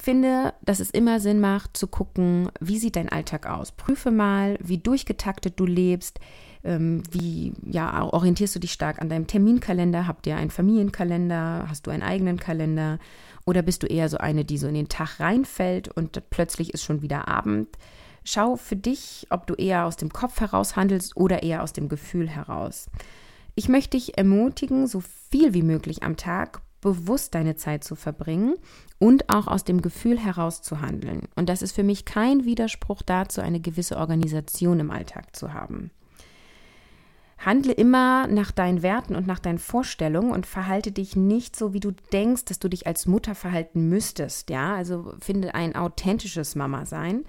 finde, 0.00 0.54
dass 0.62 0.80
es 0.80 0.90
immer 0.90 1.20
Sinn 1.20 1.40
macht 1.40 1.76
zu 1.76 1.86
gucken, 1.88 2.50
wie 2.60 2.78
sieht 2.78 2.96
dein 2.96 3.08
Alltag 3.08 3.46
aus. 3.46 3.72
Prüfe 3.72 4.10
mal, 4.10 4.56
wie 4.62 4.78
durchgetaktet 4.78 5.58
du 5.58 5.66
lebst, 5.66 6.20
ähm, 6.64 7.02
wie 7.10 7.52
ja, 7.66 8.02
orientierst 8.02 8.54
du 8.54 8.60
dich 8.60 8.72
stark 8.72 9.00
an 9.00 9.08
deinem 9.08 9.26
Terminkalender? 9.26 10.06
Habt 10.06 10.26
ihr 10.26 10.36
einen 10.36 10.50
Familienkalender? 10.50 11.66
Hast 11.68 11.86
du 11.86 11.90
einen 11.90 12.02
eigenen 12.02 12.38
Kalender? 12.38 12.98
Oder 13.44 13.62
bist 13.62 13.82
du 13.82 13.86
eher 13.86 14.08
so 14.08 14.18
eine, 14.18 14.44
die 14.44 14.58
so 14.58 14.68
in 14.68 14.74
den 14.74 14.88
Tag 14.88 15.20
reinfällt 15.20 15.88
und 15.88 16.22
plötzlich 16.30 16.74
ist 16.74 16.84
schon 16.84 17.02
wieder 17.02 17.26
Abend? 17.28 17.68
Schau 18.24 18.56
für 18.56 18.76
dich, 18.76 19.26
ob 19.30 19.46
du 19.46 19.54
eher 19.54 19.86
aus 19.86 19.96
dem 19.96 20.12
Kopf 20.12 20.40
heraus 20.40 20.76
handelst 20.76 21.16
oder 21.16 21.42
eher 21.42 21.62
aus 21.62 21.72
dem 21.72 21.88
Gefühl 21.88 22.28
heraus. 22.28 22.88
Ich 23.58 23.68
möchte 23.68 23.96
dich 23.96 24.16
ermutigen, 24.16 24.86
so 24.86 25.00
viel 25.00 25.52
wie 25.52 25.64
möglich 25.64 26.04
am 26.04 26.16
Tag 26.16 26.62
bewusst 26.80 27.34
deine 27.34 27.56
Zeit 27.56 27.82
zu 27.82 27.96
verbringen 27.96 28.54
und 29.00 29.28
auch 29.30 29.48
aus 29.48 29.64
dem 29.64 29.82
Gefühl 29.82 30.16
heraus 30.16 30.62
zu 30.62 30.80
handeln. 30.80 31.22
Und 31.34 31.48
das 31.48 31.60
ist 31.60 31.72
für 31.72 31.82
mich 31.82 32.04
kein 32.04 32.44
Widerspruch 32.44 33.02
dazu, 33.02 33.40
eine 33.40 33.58
gewisse 33.58 33.96
Organisation 33.96 34.78
im 34.78 34.92
Alltag 34.92 35.34
zu 35.34 35.54
haben. 35.54 35.90
Handle 37.36 37.72
immer 37.72 38.28
nach 38.28 38.52
deinen 38.52 38.82
Werten 38.82 39.16
und 39.16 39.26
nach 39.26 39.40
deinen 39.40 39.58
Vorstellungen 39.58 40.30
und 40.30 40.46
verhalte 40.46 40.92
dich 40.92 41.16
nicht 41.16 41.56
so, 41.56 41.72
wie 41.72 41.80
du 41.80 41.90
denkst, 42.12 42.44
dass 42.44 42.60
du 42.60 42.68
dich 42.68 42.86
als 42.86 43.06
Mutter 43.06 43.34
verhalten 43.34 43.88
müsstest. 43.88 44.50
Ja, 44.50 44.76
also 44.76 45.14
finde 45.18 45.56
ein 45.56 45.74
authentisches 45.74 46.54
Mama 46.54 46.86
sein 46.86 47.24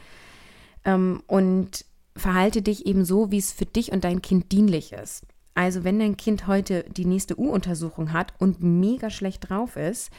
ähm, 0.85 1.23
und 1.25 1.85
verhalte 2.15 2.61
dich 2.61 2.85
eben 2.85 3.03
so, 3.03 3.31
wie 3.31 3.39
es 3.39 3.51
für 3.51 3.65
dich 3.65 3.91
und 3.91 4.03
dein 4.03 4.21
Kind 4.21 4.51
dienlich 4.51 4.93
ist. 4.93 5.25
Also 5.59 5.83
wenn 5.83 5.99
dein 5.99 6.15
Kind 6.15 6.47
heute 6.47 6.85
die 6.87 7.03
nächste 7.03 7.37
U-Untersuchung 7.37 8.13
hat 8.13 8.31
und 8.39 8.63
mega 8.63 9.09
schlecht 9.09 9.49
drauf 9.49 9.75
ist, 9.75 10.09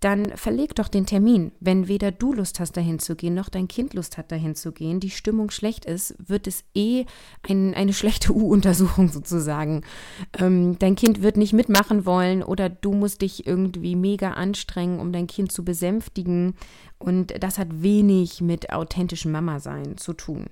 dann 0.00 0.24
verleg 0.36 0.74
doch 0.74 0.88
den 0.88 1.04
Termin. 1.04 1.52
Wenn 1.60 1.86
weder 1.86 2.12
du 2.12 2.32
Lust 2.32 2.60
hast, 2.60 2.78
dahin 2.78 2.98
zu 2.98 3.14
gehen, 3.14 3.34
noch 3.34 3.50
dein 3.50 3.68
Kind 3.68 3.92
Lust 3.92 4.16
hat, 4.16 4.32
dahin 4.32 4.54
zu 4.54 4.72
gehen, 4.72 4.98
die 4.98 5.10
Stimmung 5.10 5.50
schlecht 5.50 5.84
ist, 5.84 6.14
wird 6.18 6.46
es 6.46 6.64
eh 6.74 7.04
ein, 7.46 7.74
eine 7.74 7.92
schlechte 7.92 8.32
U-Untersuchung 8.34 9.08
sozusagen. 9.08 9.82
Ähm, 10.38 10.78
dein 10.78 10.96
Kind 10.96 11.20
wird 11.20 11.36
nicht 11.36 11.52
mitmachen 11.52 12.06
wollen 12.06 12.42
oder 12.42 12.70
du 12.70 12.94
musst 12.94 13.20
dich 13.20 13.46
irgendwie 13.46 13.96
mega 13.96 14.30
anstrengen, 14.30 14.98
um 14.98 15.12
dein 15.12 15.26
Kind 15.26 15.52
zu 15.52 15.62
besänftigen. 15.62 16.54
Und 16.96 17.34
das 17.42 17.58
hat 17.58 17.82
wenig 17.82 18.40
mit 18.40 18.72
authentischem 18.72 19.32
Mama-Sein 19.32 19.98
zu 19.98 20.14
tun. 20.14 20.46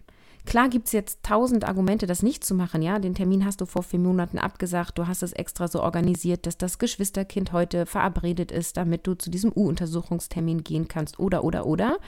Klar 0.47 0.69
gibt 0.69 0.87
es 0.87 0.93
jetzt 0.93 1.23
tausend 1.23 1.65
Argumente, 1.65 2.07
das 2.07 2.23
nicht 2.23 2.45
zu 2.45 2.55
machen. 2.55 2.83
Ja, 2.83 2.99
den 2.99 3.15
Termin 3.15 3.45
hast 3.45 3.61
du 3.61 3.67
vor 3.67 3.83
vier 3.83 3.99
Monaten 3.99 4.39
abgesagt. 4.39 4.99
Du 4.99 5.07
hast 5.07 5.23
es 5.23 5.33
extra 5.33 5.69
so 5.69 5.83
organisiert, 5.83 6.47
dass 6.47 6.59
das 6.59 6.79
Geschwisterkind 6.79 7.53
heute 7.53 7.87
verabredet 7.87 8.53
ist, 8.53 8.77
damit 8.77 9.07
du 9.07 9.15
zu 9.15 9.31
diesem 9.31 9.53
U-Untersuchungstermin 9.55 10.63
gehen 10.63 10.87
kannst. 10.87 11.19
Oder, 11.19 11.45
oder, 11.45 11.67
oder. 11.67 11.99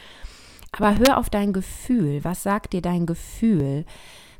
Aber 0.72 0.98
hör 0.98 1.16
auf 1.16 1.30
dein 1.30 1.54
Gefühl. 1.54 2.22
Was 2.24 2.42
sagt 2.42 2.74
dir 2.74 2.82
dein 2.82 3.06
Gefühl? 3.06 3.86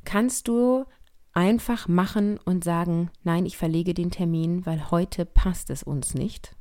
Kannst 0.05 0.47
du 0.49 0.85
einfach 1.33 1.89
machen 1.89 2.39
und 2.45 2.65
sagen, 2.65 3.11
nein, 3.25 3.47
ich 3.47 3.57
verlege 3.57 3.95
den 3.95 4.11
Termin, 4.11 4.67
weil 4.67 4.91
heute 4.91 5.25
passt 5.25 5.71
es 5.71 5.83
uns 5.83 6.15
nicht? 6.15 6.55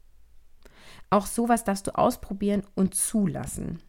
Auch 1.10 1.26
sowas 1.26 1.64
darfst 1.64 1.88
du 1.88 1.98
ausprobieren 1.98 2.64
und 2.76 2.96
zulassen. 2.96 3.80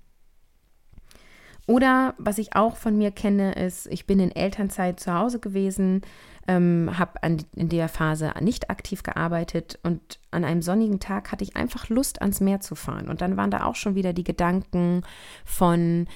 Oder 1.67 2.15
was 2.19 2.39
ich 2.39 2.55
auch 2.55 2.77
von 2.77 2.97
mir 2.97 3.11
kenne, 3.11 3.53
ist, 3.53 3.87
ich 3.87 4.07
bin 4.07 4.21
in 4.21 4.31
Elternzeit 4.31 5.01
zu 5.01 5.13
Hause 5.13 5.41
gewesen, 5.41 6.03
ähm, 6.47 6.93
habe 6.97 7.19
in 7.57 7.69
der 7.69 7.89
Phase 7.89 8.33
nicht 8.41 8.71
aktiv 8.71 9.03
gearbeitet 9.03 9.79
und 9.83 10.21
an 10.31 10.45
einem 10.45 10.63
sonnigen 10.63 11.01
Tag 11.01 11.33
hatte 11.33 11.43
ich 11.43 11.57
einfach 11.57 11.89
Lust, 11.89 12.23
ans 12.23 12.41
Meer 12.41 12.61
zu 12.61 12.77
fahren. 12.77 13.09
Und 13.09 13.21
dann 13.21 13.37
waren 13.37 13.51
da 13.51 13.65
auch 13.65 13.75
schon 13.75 13.97
wieder 13.97 14.13
die 14.13 14.23
Gedanken 14.23 15.03
von, 15.45 16.07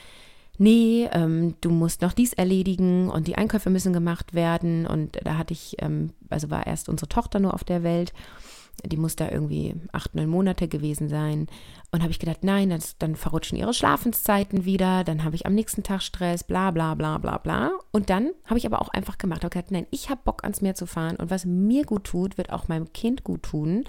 nee, 0.57 1.09
ähm, 1.13 1.57
du 1.61 1.71
musst 1.71 2.03
noch 2.03 2.13
dies 2.13 2.33
erledigen 2.33 3.11
und 3.11 3.27
die 3.27 3.37
Einkäufe 3.37 3.71
müssen 3.71 3.93
gemacht 3.93 4.35
werden. 4.35 4.87
Und 4.87 5.19
da 5.25 5.37
hatte 5.37 5.53
ich, 5.53 5.77
ähm, 5.81 6.13
also 6.29 6.51
war 6.51 6.67
erst 6.67 6.89
unsere 6.89 7.09
Tochter 7.09 7.41
nur 7.41 7.55
auf 7.55 7.65
der 7.65 7.83
Welt 7.83 8.13
die 8.85 8.97
muss 8.97 9.17
da 9.17 9.29
irgendwie 9.31 9.75
acht, 9.93 10.15
neun 10.15 10.29
Monate 10.29 10.69
gewesen 10.69 11.09
sein. 11.09 11.47
Und 11.91 12.03
habe 12.03 12.13
ich 12.13 12.19
gedacht, 12.19 12.45
nein, 12.45 12.71
das, 12.71 12.97
dann 12.99 13.17
verrutschen 13.17 13.59
ihre 13.59 13.75
Schlafenszeiten 13.75 14.65
wieder, 14.65 15.05
dann 15.05 15.25
habe 15.25 15.35
ich 15.35 15.47
am 15.47 15.55
nächsten 15.55 15.83
Tag 15.83 16.03
Stress, 16.03 16.45
bla 16.45 16.71
bla 16.71 16.95
bla 16.95 17.19
bla 17.19 17.39
bla. 17.39 17.73
Und 17.91 18.11
dann 18.11 18.31
habe 18.47 18.59
ich 18.59 18.67
aber 18.67 18.81
auch 18.81 18.91
einfach 18.91 19.19
gemacht, 19.19 19.43
habe 19.43 19.51
gedacht, 19.51 19.73
nein, 19.73 19.87
ich 19.91 20.11
habe 20.11 20.21
Bock 20.25 20.45
ans 20.45 20.61
Meer 20.61 20.75
zu 20.75 20.87
fahren 20.87 21.17
und 21.17 21.31
was 21.31 21.45
mir 21.45 21.85
gut 21.85 22.05
tut, 22.05 22.39
wird 22.39 22.53
auch 22.53 22.69
meinem 22.69 22.93
Kind 22.93 23.25
gut 23.25 23.43
tun. 23.43 23.85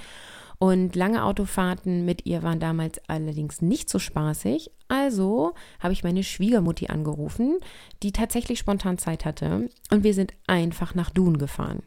Und 0.61 0.95
lange 0.95 1.25
Autofahrten 1.25 2.05
mit 2.05 2.27
ihr 2.27 2.43
waren 2.43 2.59
damals 2.59 3.01
allerdings 3.09 3.63
nicht 3.63 3.89
so 3.89 3.97
spaßig. 3.97 4.69
Also 4.89 5.55
habe 5.79 5.91
ich 5.91 6.03
meine 6.03 6.23
Schwiegermutti 6.23 6.85
angerufen, 6.85 7.57
die 8.03 8.11
tatsächlich 8.11 8.59
spontan 8.59 8.99
Zeit 8.99 9.25
hatte. 9.25 9.69
Und 9.89 10.03
wir 10.03 10.13
sind 10.13 10.33
einfach 10.45 10.93
nach 10.93 11.09
Dun 11.09 11.39
gefahren. 11.39 11.81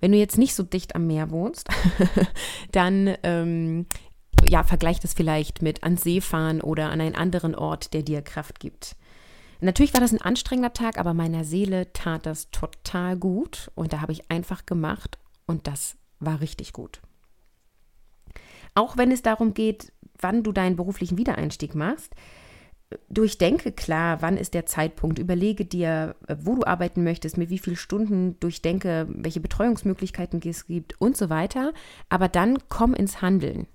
Wenn 0.00 0.12
du 0.12 0.18
jetzt 0.18 0.36
nicht 0.36 0.54
so 0.54 0.62
dicht 0.62 0.94
am 0.94 1.06
Meer 1.06 1.30
wohnst, 1.30 1.70
dann 2.72 3.16
ähm, 3.22 3.86
ja, 4.46 4.62
vergleich 4.62 5.00
das 5.00 5.14
vielleicht 5.14 5.62
mit 5.62 5.82
ans 5.82 6.02
See 6.02 6.20
fahren 6.20 6.60
oder 6.60 6.90
an 6.90 7.00
einen 7.00 7.14
anderen 7.14 7.54
Ort, 7.54 7.94
der 7.94 8.02
dir 8.02 8.20
Kraft 8.20 8.60
gibt. 8.60 8.94
Natürlich 9.62 9.94
war 9.94 10.02
das 10.02 10.12
ein 10.12 10.20
anstrengender 10.20 10.74
Tag, 10.74 10.98
aber 10.98 11.14
meiner 11.14 11.44
Seele 11.44 11.94
tat 11.94 12.26
das 12.26 12.50
total 12.50 13.16
gut 13.16 13.70
und 13.74 13.94
da 13.94 14.02
habe 14.02 14.12
ich 14.12 14.30
einfach 14.30 14.66
gemacht 14.66 15.16
und 15.46 15.66
das 15.66 15.96
war 16.20 16.42
richtig 16.42 16.74
gut. 16.74 17.00
Auch 18.78 18.96
wenn 18.96 19.10
es 19.10 19.22
darum 19.22 19.54
geht, 19.54 19.92
wann 20.20 20.44
du 20.44 20.52
deinen 20.52 20.76
beruflichen 20.76 21.18
Wiedereinstieg 21.18 21.74
machst, 21.74 22.14
durchdenke 23.08 23.72
klar, 23.72 24.22
wann 24.22 24.36
ist 24.36 24.54
der 24.54 24.66
Zeitpunkt, 24.66 25.18
überlege 25.18 25.64
dir, 25.64 26.14
wo 26.42 26.54
du 26.54 26.64
arbeiten 26.64 27.02
möchtest, 27.02 27.36
mit 27.36 27.50
wie 27.50 27.58
vielen 27.58 27.74
Stunden, 27.74 28.38
durchdenke, 28.38 29.08
welche 29.10 29.40
Betreuungsmöglichkeiten 29.40 30.40
es 30.44 30.66
gibt 30.66 30.94
und 31.00 31.16
so 31.16 31.28
weiter. 31.28 31.72
Aber 32.08 32.28
dann 32.28 32.58
komm 32.68 32.94
ins 32.94 33.20
Handeln. 33.20 33.66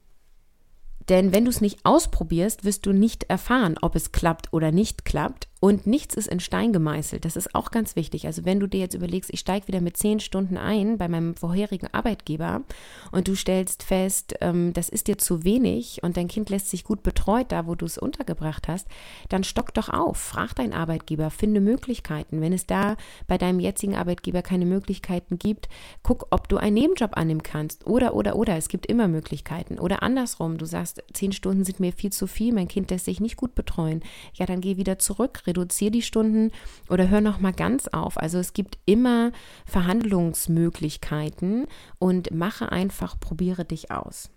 Denn 1.10 1.34
wenn 1.34 1.44
du 1.44 1.50
es 1.50 1.60
nicht 1.60 1.82
ausprobierst, 1.84 2.64
wirst 2.64 2.86
du 2.86 2.94
nicht 2.94 3.26
erfahren, 3.26 3.76
ob 3.82 3.98
es 3.98 4.14
klappt 4.14 4.54
oder 4.54 4.72
nicht 4.72 5.04
klappt. 5.04 5.50
Und 5.64 5.88
nichts 5.88 6.16
ist 6.16 6.28
in 6.28 6.42
Stein 6.42 6.74
gemeißelt. 6.74 7.24
Das 7.24 7.38
ist 7.38 7.56
auch 7.56 7.72
ganz 7.72 7.96
wichtig. 7.96 8.26
Also 8.26 8.44
wenn 8.44 8.60
du 8.60 8.68
dir 8.68 8.82
jetzt 8.82 8.96
überlegst, 8.96 9.30
ich 9.32 9.40
steige 9.40 9.70
wieder 9.70 9.80
mit 9.80 9.96
zehn 9.96 10.20
Stunden 10.20 10.58
ein 10.58 10.98
bei 10.98 11.08
meinem 11.08 11.38
vorherigen 11.38 11.88
Arbeitgeber 11.94 12.64
und 13.14 13.30
du 13.30 13.36
stellst 13.36 13.82
fest, 13.82 14.36
ähm, 14.42 14.74
das 14.74 14.90
ist 14.90 15.08
dir 15.08 15.18
zu 15.18 15.46
wenig 15.46 16.04
und 16.04 16.18
dein 16.18 16.28
Kind 16.28 16.50
lässt 16.50 16.70
sich 16.70 16.84
gut 16.84 17.02
betreut 17.02 17.54
da, 17.54 17.66
wo 17.66 17.76
du 17.76 17.86
es 17.86 17.98
untergebracht 17.98 18.68
hast, 18.68 18.90
dann 19.30 19.46
stock 19.46 19.74
doch 19.74 19.88
auf. 19.88 20.18
Frag 20.18 20.54
deinen 20.54 20.74
Arbeitgeber, 20.74 21.30
finde 21.30 21.62
Möglichkeiten. 21.62 22.42
Wenn 22.42 22.52
es 22.52 22.66
da 22.66 22.98
bei 23.28 23.38
deinem 23.38 23.62
jetzigen 23.62 23.96
Arbeitgeber 23.96 24.42
keine 24.42 24.66
Möglichkeiten 24.66 25.40
gibt, 25.40 25.70
guck, 26.02 26.28
ob 26.32 26.50
du 26.50 26.58
einen 26.58 26.74
Nebenjob 26.74 27.16
annehmen 27.16 27.42
kannst. 27.42 27.88
Oder, 27.88 28.16
oder, 28.16 28.36
oder. 28.36 28.58
Es 28.58 28.68
gibt 28.68 28.88
immer 28.88 29.08
Möglichkeiten. 29.08 29.80
Oder 29.80 30.04
andersrum, 30.04 30.58
du 30.58 30.66
sagst, 30.66 31.02
zehn 31.14 31.32
Stunden 31.32 31.64
sind 31.64 31.80
mir 31.80 31.94
viel 31.94 32.12
zu 32.12 32.28
viel, 32.28 32.54
mein 32.54 32.68
Kind 32.68 32.92
lässt 32.92 33.06
sich 33.06 33.22
nicht 33.22 33.38
gut 33.38 33.56
betreuen. 33.56 34.04
Ja, 34.34 34.46
dann 34.46 34.60
geh 34.60 34.76
wieder 34.76 35.00
zurück, 35.00 35.44
reduziere 35.54 35.92
die 35.92 36.02
Stunden 36.02 36.52
oder 36.90 37.10
hör 37.10 37.22
noch 37.22 37.40
mal 37.40 37.54
ganz 37.54 37.88
auf. 37.88 38.18
Also 38.18 38.40
es 38.40 38.54
gibt 38.54 38.80
immer 38.86 39.32
Verhandlungsmöglichkeiten 39.66 41.68
und 42.00 42.32
mache 42.32 42.72
einfach, 42.72 43.20
probiere 43.20 43.66
dich 43.66 43.92
aus. 43.92 44.32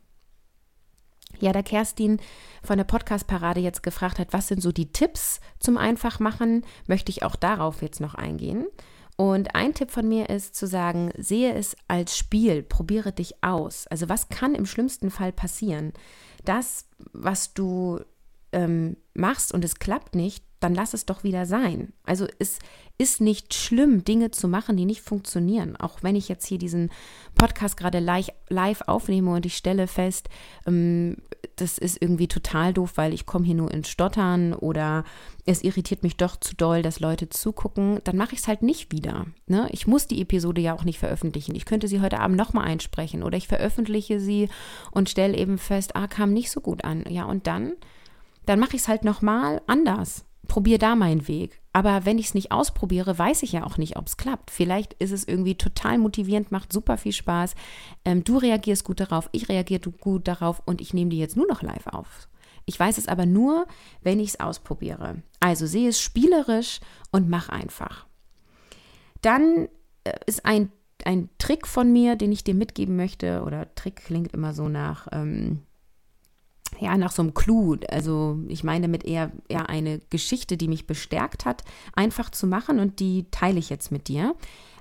Ja, 1.41 1.53
da 1.53 1.63
Kerstin 1.63 2.21
von 2.63 2.79
der 2.79 2.85
Podcast-Parade 2.85 3.61
jetzt 3.61 3.83
gefragt 3.83 4.19
hat, 4.19 4.33
was 4.33 4.49
sind 4.49 4.63
so 4.63 4.73
die 4.73 4.93
Tipps 4.93 5.41
zum 5.59 5.77
Einfachmachen, 5.77 6.65
möchte 6.87 7.11
ich 7.11 7.25
auch 7.25 7.37
darauf 7.37 7.83
jetzt 7.83 8.01
noch 8.01 8.15
eingehen. 8.15 8.67
Und 9.17 9.55
ein 9.55 9.75
Tipp 9.75 9.91
von 9.91 10.09
mir 10.09 10.29
ist 10.29 10.55
zu 10.55 10.67
sagen, 10.67 11.11
sehe 11.17 11.55
es 11.55 11.77
als 11.89 12.17
Spiel, 12.17 12.63
probiere 12.63 13.13
dich 13.13 13.43
aus. 13.43 13.87
Also 13.87 14.09
was 14.09 14.29
kann 14.29 14.55
im 14.55 14.67
schlimmsten 14.67 15.11
Fall 15.11 15.33
passieren? 15.33 15.93
Das, 16.45 16.87
was 17.13 17.55
du 17.55 18.01
ähm, 18.53 18.97
machst 19.15 19.53
und 19.53 19.65
es 19.65 19.79
klappt 19.79 20.15
nicht, 20.15 20.45
dann 20.61 20.75
lass 20.75 20.95
es 20.95 21.07
doch 21.07 21.23
wieder 21.23 21.47
sein. 21.47 21.93
Also 22.05 22.27
es 22.39 22.59
ist 22.99 23.21
nicht 23.21 23.53
schlimm, 23.53 24.05
Dinge 24.05 24.31
zu 24.31 24.49
machen, 24.49 24.77
die 24.77 24.87
nicht 24.87 25.03
funktionieren. 25.03 25.77
Auch 25.77 26.03
wenn 26.03 26.17
ich 26.17 26.29
jetzt 26.29 26.47
hier 26.47 26.59
diesen 26.59 26.91
Podcast 27.35 27.77
gerade 27.77 27.99
live, 27.99 28.81
aufnehme 28.87 29.33
und 29.33 29.45
ich 29.45 29.57
stelle 29.57 29.87
fest, 29.87 30.29
ähm, 30.67 31.17
das 31.57 31.79
ist 31.79 32.01
irgendwie 32.01 32.29
total 32.29 32.73
doof, 32.73 32.93
weil 32.97 33.13
ich 33.13 33.27
komme 33.27 33.45
hier 33.45 33.55
nur 33.55 33.71
ins 33.71 33.89
Stottern 33.89 34.55
oder 34.55 35.05
es 35.45 35.63
irritiert 35.63 36.03
mich 36.03 36.17
doch 36.17 36.37
zu 36.37 36.55
doll, 36.55 36.83
dass 36.83 37.01
Leute 37.01 37.29
zugucken, 37.29 38.01
dann 38.05 38.17
mache 38.17 38.35
ich 38.35 38.41
es 38.41 38.49
halt 38.49 38.63
nicht 38.63 38.93
wieder. 38.93 39.27
Ne? 39.47 39.69
Ich 39.73 39.87
muss 39.87 40.07
die 40.07 40.21
Episode 40.21 40.61
ja 40.61 40.75
auch 40.75 40.85
nicht 40.85 40.99
veröffentlichen. 40.99 41.55
Ich 41.55 41.67
könnte 41.67 41.89
sie 41.89 42.01
heute 42.01 42.21
Abend 42.21 42.37
nochmal 42.37 42.67
einsprechen 42.67 43.23
oder 43.23 43.37
ich 43.37 43.49
veröffentliche 43.49 44.21
sie 44.21 44.49
und 44.91 45.11
stelle 45.11 45.37
eben 45.37 45.59
fest, 45.59 45.97
ah, 45.97 46.07
kam 46.07 46.33
nicht 46.33 46.51
so 46.51 46.61
gut 46.61 46.85
an. 46.85 47.05
Ja, 47.09 47.25
und 47.25 47.47
dann, 47.47 47.75
dann 48.47 48.59
mache 48.59 48.77
ich 48.77 48.83
es 48.83 48.89
halt 48.89 49.05
nochmal 49.05 49.61
anders 49.67 50.25
probiere 50.49 50.79
da 50.79 50.97
meinen 50.97 51.29
Weg. 51.29 51.61
Aber 51.73 52.07
wenn 52.07 52.19
ich 52.19 52.27
es 52.27 52.35
nicht 52.35 52.53
ausprobiere, 52.53 53.19
weiß 53.19 53.43
ich 53.43 53.53
ja 53.53 53.65
auch 53.65 53.77
nicht, 53.77 53.97
ob 53.97 54.07
es 54.07 54.17
klappt. 54.17 54.51
Vielleicht 54.51 54.95
ist 54.95 55.13
es 55.13 55.29
irgendwie 55.29 55.57
total 55.57 55.99
motivierend, 55.99 56.51
macht 56.51 56.73
super 56.73 56.97
viel 56.97 57.13
Spaß. 57.13 57.55
Ähm, 58.05 58.25
du 58.25 58.39
reagierst 58.39 58.85
gut 58.85 59.01
darauf, 59.01 59.29
ich 59.33 59.49
reagiere 59.49 59.91
gut 59.91 60.27
darauf 60.27 60.63
und 60.65 60.81
ich 60.81 60.95
nehme 60.95 61.11
die 61.11 61.19
jetzt 61.19 61.37
nur 61.37 61.47
noch 61.47 61.63
live 61.63 61.87
auf. 61.89 62.29
Ich 62.65 62.79
weiß 62.79 62.99
es 62.99 63.09
aber 63.09 63.27
nur, 63.27 63.67
wenn 64.03 64.21
ich 64.21 64.31
es 64.31 64.41
ausprobiere. 64.41 65.23
Also 65.39 65.67
sehe 65.67 65.89
es 65.89 66.01
spielerisch 66.01 66.81
und 67.13 67.29
mach 67.29 67.49
einfach. 67.49 68.07
Dann 69.23 69.69
äh, 70.05 70.13
ist 70.27 70.45
ein, 70.45 70.73
ein 71.05 71.29
Trick 71.39 71.67
von 71.67 71.93
mir, 71.93 72.17
den 72.17 72.33
ich 72.33 72.43
dir 72.43 72.55
mitgeben 72.55 72.97
möchte, 72.97 73.43
oder 73.43 73.73
Trick 73.75 73.97
klingt 73.97 74.33
immer 74.33 74.53
so 74.53 74.69
nach, 74.69 75.09
ähm, 75.13 75.63
ja, 76.79 76.97
nach 76.97 77.13
so 77.13 77.23
einem 77.23 77.35
Clou. 77.35 77.77
Also 77.91 78.39
ich 78.49 78.65
meine 78.65 78.87
damit 78.87 79.05
eher, 79.05 79.33
eher 79.49 79.69
eine 79.69 80.01
Geschichte, 80.11 80.57
die 80.57 80.69
mich 80.69 80.87
bestärkt 80.87 81.45
hat, 81.45 81.65
einfach 81.95 82.31
zu 82.31 82.47
machen 82.47 82.79
und 82.79 83.01
die 83.01 83.27
teile 83.31 83.59
ich 83.59 83.71
jetzt 83.71 83.91
mit 83.91 84.09
dir. 84.09 84.35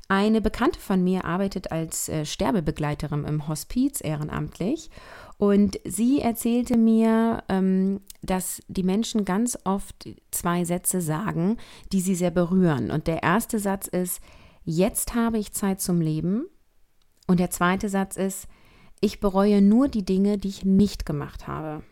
Eine 0.07 0.39
Bekannte 0.39 0.79
von 0.79 1.03
mir 1.03 1.25
arbeitet 1.25 1.71
als 1.71 2.09
äh, 2.09 2.25
Sterbebegleiterin 2.25 3.23
im 3.23 3.47
Hospiz 3.47 4.01
ehrenamtlich 4.01 4.91
und 5.37 5.79
sie 5.83 6.21
erzählte 6.21 6.77
mir, 6.77 7.43
ähm, 7.49 8.01
dass 8.21 8.61
die 8.67 8.83
Menschen 8.83 9.25
ganz 9.25 9.57
oft 9.65 10.07
zwei 10.31 10.63
Sätze 10.63 11.01
sagen, 11.01 11.57
die 11.91 12.01
sie 12.01 12.15
sehr 12.15 12.31
berühren. 12.31 12.91
Und 12.91 13.07
der 13.07 13.23
erste 13.23 13.59
Satz 13.59 13.87
ist, 13.87 14.21
jetzt 14.63 15.13
habe 15.13 15.37
ich 15.37 15.53
Zeit 15.53 15.81
zum 15.81 16.01
Leben. 16.01 16.45
Und 17.27 17.39
der 17.39 17.49
zweite 17.49 17.89
Satz 17.89 18.15
ist, 18.15 18.47
ich 19.01 19.19
bereue 19.19 19.61
nur 19.61 19.87
die 19.87 20.05
Dinge, 20.05 20.37
die 20.37 20.49
ich 20.49 20.65
nicht 20.65 21.05
gemacht 21.05 21.47
habe. 21.47 21.83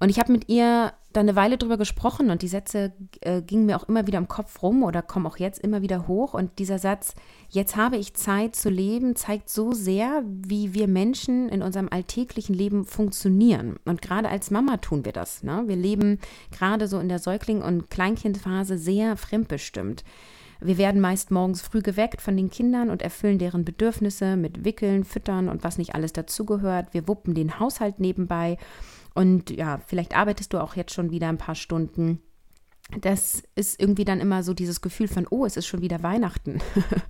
Und 0.00 0.10
ich 0.10 0.18
habe 0.18 0.32
mit 0.32 0.48
ihr 0.48 0.92
da 1.12 1.20
eine 1.20 1.36
Weile 1.36 1.56
drüber 1.56 1.78
gesprochen 1.78 2.30
und 2.30 2.42
die 2.42 2.48
Sätze 2.48 2.92
äh, 3.22 3.42
gingen 3.42 3.66
mir 3.66 3.76
auch 3.76 3.88
immer 3.88 4.06
wieder 4.06 4.18
im 4.18 4.28
Kopf 4.28 4.62
rum 4.62 4.82
oder 4.82 5.02
kommen 5.02 5.26
auch 5.26 5.38
jetzt 5.38 5.58
immer 5.58 5.82
wieder 5.82 6.06
hoch. 6.06 6.34
Und 6.34 6.58
dieser 6.58 6.78
Satz, 6.78 7.14
jetzt 7.48 7.76
habe 7.76 7.96
ich 7.96 8.14
Zeit 8.14 8.54
zu 8.54 8.68
leben, 8.68 9.16
zeigt 9.16 9.48
so 9.48 9.72
sehr, 9.72 10.22
wie 10.26 10.74
wir 10.74 10.86
Menschen 10.86 11.48
in 11.48 11.62
unserem 11.62 11.88
alltäglichen 11.90 12.54
Leben 12.54 12.84
funktionieren. 12.84 13.76
Und 13.86 14.02
gerade 14.02 14.28
als 14.28 14.50
Mama 14.50 14.76
tun 14.76 15.04
wir 15.04 15.12
das. 15.12 15.42
Ne? 15.42 15.64
Wir 15.66 15.76
leben 15.76 16.20
gerade 16.52 16.86
so 16.86 16.98
in 16.98 17.08
der 17.08 17.18
Säugling- 17.18 17.62
und 17.62 17.90
Kleinkindphase 17.90 18.78
sehr 18.78 19.16
fremdbestimmt. 19.16 20.04
Wir 20.60 20.78
werden 20.78 21.00
meist 21.00 21.30
morgens 21.30 21.62
früh 21.62 21.82
geweckt 21.82 22.20
von 22.20 22.36
den 22.36 22.50
Kindern 22.50 22.90
und 22.90 23.02
erfüllen 23.02 23.38
deren 23.38 23.64
Bedürfnisse 23.64 24.36
mit 24.36 24.64
Wickeln, 24.64 25.04
Füttern 25.04 25.48
und 25.48 25.62
was 25.62 25.78
nicht 25.78 25.94
alles 25.94 26.12
dazugehört. 26.12 26.92
Wir 26.92 27.06
wuppen 27.06 27.34
den 27.34 27.60
Haushalt 27.60 28.00
nebenbei 28.00 28.58
und 29.14 29.50
ja, 29.50 29.80
vielleicht 29.86 30.16
arbeitest 30.16 30.52
du 30.52 30.58
auch 30.58 30.76
jetzt 30.76 30.94
schon 30.94 31.10
wieder 31.10 31.28
ein 31.28 31.38
paar 31.38 31.54
Stunden. 31.54 32.20
Das 33.00 33.42
ist 33.54 33.80
irgendwie 33.80 34.04
dann 34.04 34.20
immer 34.20 34.42
so 34.42 34.54
dieses 34.54 34.80
Gefühl 34.80 35.08
von, 35.08 35.26
oh, 35.28 35.44
es 35.44 35.56
ist 35.56 35.66
schon 35.66 35.82
wieder 35.82 36.02
Weihnachten. 36.02 36.60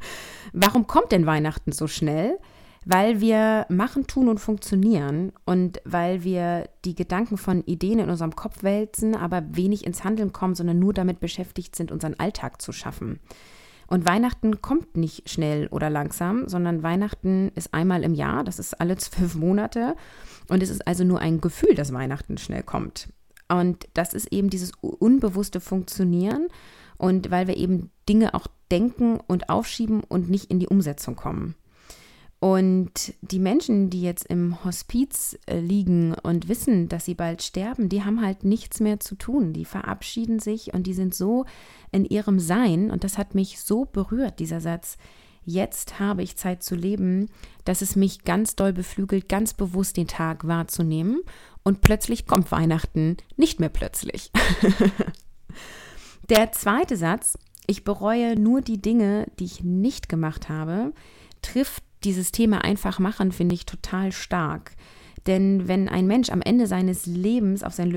Warum 0.53 0.87
kommt 0.87 1.13
denn 1.13 1.27
Weihnachten 1.27 1.73
so 1.73 1.87
schnell? 1.87 2.39
Weil 2.85 3.21
wir 3.21 3.67
machen, 3.69 4.07
tun 4.07 4.29
und 4.29 4.39
funktionieren 4.39 5.33
und 5.45 5.81
weil 5.85 6.25
wir 6.25 6.69
die 6.85 6.95
Gedanken 6.95 7.37
von 7.37 7.63
Ideen 7.65 7.99
in 7.99 8.11
unserem 8.11 8.35
Kopf 8.37 8.63
wälzen, 8.63 9.15
aber 9.15 9.43
wenig 9.51 9.87
ins 9.87 10.05
Handeln 10.05 10.33
kommen, 10.33 10.55
sondern 10.55 10.79
nur 10.79 10.95
damit 10.95 11.21
beschäftigt 11.21 11.77
sind, 11.77 11.93
unseren 11.93 12.15
Alltag 12.19 12.63
zu 12.63 12.73
schaffen. 12.73 13.21
Und 13.89 14.07
Weihnachten 14.07 14.61
kommt 14.61 14.97
nicht 14.97 15.31
schnell 15.31 15.67
oder 15.69 15.89
langsam, 15.89 16.47
sondern 16.47 16.83
Weihnachten 16.83 17.51
ist 17.55 17.73
einmal 17.73 18.05
im 18.05 18.15
Jahr, 18.15 18.45
das 18.45 18.59
ist 18.59 18.81
alle 18.81 18.97
zwölf 18.99 19.35
Monate. 19.35 19.97
Und 20.49 20.63
es 20.63 20.71
ist 20.71 20.87
also 20.87 21.05
nur 21.05 21.21
ein 21.21 21.41
Gefühl, 21.41 21.75
dass 21.75 21.93
Weihnachten 21.93 22.37
schnell 22.37 22.63
kommt. 22.63 23.09
Und 23.49 23.89
das 23.95 24.13
ist 24.13 24.31
eben 24.31 24.51
dieses 24.51 24.73
unbewusste 24.81 25.61
Funktionieren 25.61 26.49
und 26.99 27.31
weil 27.31 27.47
wir 27.47 27.57
eben 27.57 27.91
Dinge 28.09 28.35
auch 28.35 28.47
denken 28.71 29.19
und 29.27 29.49
aufschieben 29.49 30.03
und 30.07 30.29
nicht 30.29 30.51
in 30.51 30.59
die 30.59 30.69
Umsetzung 30.69 31.17
kommen. 31.17 31.55
Und 32.41 33.15
die 33.21 33.41
Menschen, 33.41 33.91
die 33.91 34.03
jetzt 34.03 34.25
im 34.27 34.65
Hospiz 34.65 35.37
äh, 35.47 35.59
liegen 35.59 36.15
und 36.15 36.49
wissen, 36.49 36.89
dass 36.89 37.05
sie 37.05 37.15
bald 37.15 37.43
sterben, 37.43 37.89
die 37.89 38.05
haben 38.05 38.23
halt 38.23 38.45
nichts 38.45 38.79
mehr 38.79 39.01
zu 39.01 39.17
tun. 39.17 39.53
Die 39.53 39.65
verabschieden 39.65 40.39
sich 40.39 40.73
und 40.73 40.87
die 40.87 40.95
sind 40.95 41.17
so 41.17 41.47
in 41.91 42.05
ihrem 42.05 42.39
Sein. 42.39 42.93
Und 42.93 43.03
das 43.03 43.19
hat 43.19 43.35
mich 43.35 43.61
so 43.61 43.87
berührt, 43.87 44.39
dieser 44.39 44.61
Satz. 44.61 44.99
Jetzt 45.45 45.99
habe 45.99 46.23
ich 46.23 46.37
Zeit 46.37 46.63
zu 46.63 46.77
leben, 46.77 47.29
dass 47.65 47.83
es 47.83 47.97
mich 47.97 48.23
ganz 48.23 48.55
doll 48.55 48.73
beflügelt, 48.73 49.29
ganz 49.29 49.55
bewusst 49.55 49.97
den 49.97 50.07
Tag 50.07 50.47
wahrzunehmen. 50.47 51.23
Und 51.65 51.81
plötzlich 51.81 52.27
kommt 52.27 52.53
Weihnachten 52.53 53.17
nicht 53.37 53.59
mehr 53.59 53.71
plötzlich. 53.71 54.31
Der 56.29 56.53
zweite 56.53 56.97
Satz, 56.97 57.37
ich 57.67 57.83
bereue 57.83 58.39
nur 58.39 58.61
die 58.61 58.81
Dinge, 58.81 59.27
die 59.39 59.47
ich 59.47 59.65
nicht 59.65 60.09
gemacht 60.09 60.49
habe, 60.49 60.93
trifft 61.43 61.83
dieses 62.05 62.33
Thema 62.33 62.65
einfach 62.65 62.99
machen, 62.99 63.33
finde 63.33 63.55
ich 63.55 63.67
total 63.67 64.13
stark. 64.13 64.73
Denn 65.27 65.69
wenn 65.69 65.89
ein 65.89 66.07
Mensch 66.07 66.31
am 66.31 66.41
Ende 66.43 66.67
seines 66.67 67.07
Lebens 67.07 67.63
auf 67.63 67.75
sein 67.75 67.91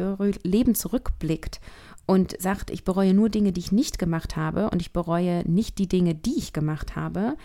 Leben 0.43 0.75
zurückblickt 0.75 1.61
und 2.05 2.35
sagt, 2.41 2.69
ich 2.71 2.83
bereue 2.83 3.13
nur 3.13 3.29
Dinge, 3.29 3.51
die 3.51 3.61
ich 3.61 3.71
nicht 3.71 3.99
gemacht 3.99 4.35
habe 4.35 4.69
und 4.69 4.81
ich 4.81 4.91
bereue 4.91 5.49
nicht 5.49 5.77
die 5.77 5.87
Dinge, 5.87 6.15
die 6.15 6.37
ich 6.37 6.51
gemacht 6.51 6.95
habe, 6.95 7.37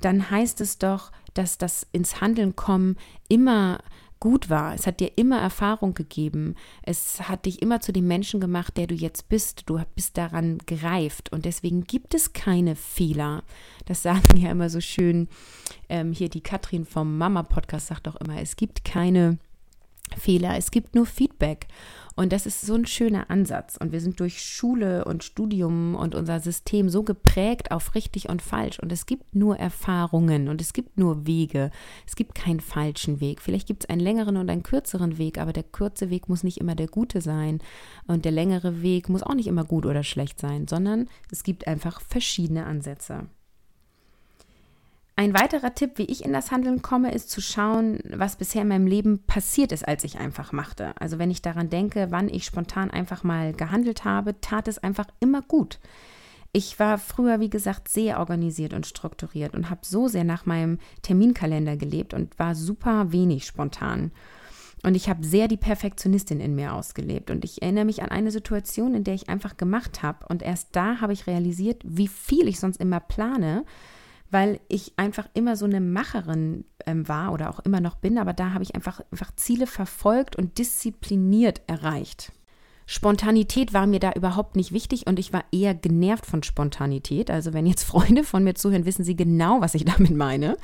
dann 0.00 0.30
heißt 0.30 0.60
es 0.60 0.78
doch, 0.78 1.10
dass 1.34 1.58
das 1.58 1.86
ins 1.92 2.20
Handeln 2.20 2.54
kommen 2.56 2.96
immer 3.28 3.78
gut 4.22 4.50
war. 4.50 4.72
Es 4.72 4.86
hat 4.86 5.00
dir 5.00 5.10
immer 5.16 5.40
Erfahrung 5.40 5.94
gegeben. 5.94 6.54
Es 6.84 7.28
hat 7.28 7.44
dich 7.44 7.60
immer 7.60 7.80
zu 7.80 7.92
dem 7.92 8.06
Menschen 8.06 8.38
gemacht, 8.38 8.76
der 8.76 8.86
du 8.86 8.94
jetzt 8.94 9.28
bist. 9.28 9.64
Du 9.66 9.80
bist 9.96 10.16
daran 10.16 10.58
gereift. 10.64 11.32
Und 11.32 11.44
deswegen 11.44 11.82
gibt 11.82 12.14
es 12.14 12.32
keine 12.32 12.76
Fehler. 12.76 13.42
Das 13.86 14.00
sagen 14.02 14.36
ja 14.36 14.52
immer 14.52 14.70
so 14.70 14.80
schön. 14.80 15.26
Ähm, 15.88 16.12
hier 16.12 16.28
die 16.28 16.40
Katrin 16.40 16.84
vom 16.84 17.18
Mama-Podcast 17.18 17.88
sagt 17.88 18.06
auch 18.06 18.14
immer, 18.14 18.40
es 18.40 18.54
gibt 18.54 18.84
keine 18.84 19.32
Fehler. 19.32 19.51
Es 20.56 20.70
gibt 20.70 20.94
nur. 20.94 21.06
Feedback. 21.12 21.68
Und 22.14 22.32
das 22.32 22.44
ist 22.44 22.60
so 22.60 22.74
ein 22.74 22.86
schöner 22.86 23.30
Ansatz. 23.30 23.76
Und 23.78 23.92
wir 23.92 24.00
sind 24.00 24.20
durch 24.20 24.42
Schule 24.42 25.04
und 25.04 25.24
Studium 25.24 25.94
und 25.94 26.14
unser 26.14 26.40
System 26.40 26.88
so 26.90 27.02
geprägt 27.02 27.70
auf 27.70 27.94
richtig 27.94 28.28
und 28.28 28.42
falsch. 28.42 28.78
Und 28.80 28.92
es 28.92 29.06
gibt 29.06 29.34
nur 29.34 29.56
Erfahrungen 29.56 30.48
und 30.48 30.60
es 30.60 30.72
gibt 30.72 30.98
nur 30.98 31.26
Wege. 31.26 31.70
Es 32.06 32.16
gibt 32.16 32.34
keinen 32.34 32.60
falschen 32.60 33.20
Weg. 33.20 33.40
Vielleicht 33.40 33.66
gibt 33.66 33.84
es 33.84 33.90
einen 33.90 34.00
längeren 34.00 34.36
und 34.36 34.50
einen 34.50 34.62
kürzeren 34.62 35.16
Weg, 35.16 35.38
aber 35.38 35.52
der 35.52 35.64
kurze 35.64 36.10
Weg 36.10 36.28
muss 36.28 36.44
nicht 36.44 36.58
immer 36.58 36.74
der 36.74 36.88
gute 36.88 37.20
sein. 37.20 37.60
Und 38.06 38.24
der 38.24 38.32
längere 38.32 38.82
Weg 38.82 39.08
muss 39.08 39.22
auch 39.22 39.34
nicht 39.34 39.46
immer 39.46 39.64
gut 39.64 39.86
oder 39.86 40.02
schlecht 40.02 40.38
sein, 40.38 40.68
sondern 40.68 41.08
es 41.30 41.44
gibt 41.44 41.66
einfach 41.66 42.00
verschiedene 42.02 42.66
Ansätze. 42.66 43.26
Ein 45.22 45.34
weiterer 45.34 45.72
Tipp, 45.72 45.98
wie 45.98 46.06
ich 46.06 46.24
in 46.24 46.32
das 46.32 46.50
Handeln 46.50 46.82
komme, 46.82 47.12
ist 47.12 47.30
zu 47.30 47.40
schauen, 47.40 48.00
was 48.12 48.34
bisher 48.34 48.62
in 48.62 48.66
meinem 48.68 48.88
Leben 48.88 49.22
passiert 49.24 49.70
ist, 49.70 49.86
als 49.86 50.02
ich 50.02 50.18
einfach 50.18 50.50
machte. 50.50 51.00
Also 51.00 51.20
wenn 51.20 51.30
ich 51.30 51.40
daran 51.40 51.70
denke, 51.70 52.08
wann 52.10 52.28
ich 52.28 52.44
spontan 52.44 52.90
einfach 52.90 53.22
mal 53.22 53.52
gehandelt 53.52 54.04
habe, 54.04 54.40
tat 54.40 54.66
es 54.66 54.80
einfach 54.80 55.06
immer 55.20 55.40
gut. 55.40 55.78
Ich 56.50 56.80
war 56.80 56.98
früher, 56.98 57.38
wie 57.38 57.50
gesagt, 57.50 57.88
sehr 57.88 58.18
organisiert 58.18 58.72
und 58.72 58.84
strukturiert 58.84 59.54
und 59.54 59.70
habe 59.70 59.82
so 59.84 60.08
sehr 60.08 60.24
nach 60.24 60.44
meinem 60.44 60.78
Terminkalender 61.02 61.76
gelebt 61.76 62.14
und 62.14 62.36
war 62.40 62.56
super 62.56 63.12
wenig 63.12 63.46
spontan. 63.46 64.10
Und 64.82 64.96
ich 64.96 65.08
habe 65.08 65.24
sehr 65.24 65.46
die 65.46 65.56
Perfektionistin 65.56 66.40
in 66.40 66.56
mir 66.56 66.74
ausgelebt. 66.74 67.30
Und 67.30 67.44
ich 67.44 67.62
erinnere 67.62 67.84
mich 67.84 68.02
an 68.02 68.08
eine 68.08 68.32
Situation, 68.32 68.96
in 68.96 69.04
der 69.04 69.14
ich 69.14 69.28
einfach 69.28 69.56
gemacht 69.56 70.02
habe. 70.02 70.26
Und 70.26 70.42
erst 70.42 70.70
da 70.72 71.00
habe 71.00 71.12
ich 71.12 71.28
realisiert, 71.28 71.80
wie 71.84 72.08
viel 72.08 72.48
ich 72.48 72.58
sonst 72.58 72.80
immer 72.80 72.98
plane 72.98 73.64
weil 74.32 74.60
ich 74.68 74.94
einfach 74.96 75.28
immer 75.34 75.56
so 75.56 75.66
eine 75.66 75.80
Macherin 75.80 76.64
ähm, 76.86 77.06
war 77.06 77.32
oder 77.32 77.50
auch 77.50 77.60
immer 77.60 77.80
noch 77.80 77.96
bin, 77.96 78.18
aber 78.18 78.32
da 78.32 78.52
habe 78.52 78.64
ich 78.64 78.74
einfach, 78.74 79.00
einfach 79.12 79.30
Ziele 79.36 79.66
verfolgt 79.66 80.36
und 80.36 80.58
diszipliniert 80.58 81.60
erreicht. 81.66 82.32
Spontanität 82.86 83.72
war 83.72 83.86
mir 83.86 84.00
da 84.00 84.12
überhaupt 84.12 84.56
nicht 84.56 84.72
wichtig 84.72 85.06
und 85.06 85.18
ich 85.18 85.32
war 85.32 85.44
eher 85.52 85.74
genervt 85.74 86.26
von 86.26 86.42
Spontanität. 86.42 87.30
Also 87.30 87.52
wenn 87.52 87.66
jetzt 87.66 87.84
Freunde 87.84 88.24
von 88.24 88.42
mir 88.42 88.54
zuhören, 88.54 88.86
wissen 88.86 89.04
sie 89.04 89.16
genau, 89.16 89.60
was 89.60 89.74
ich 89.74 89.84
damit 89.86 90.16
meine. 90.16 90.56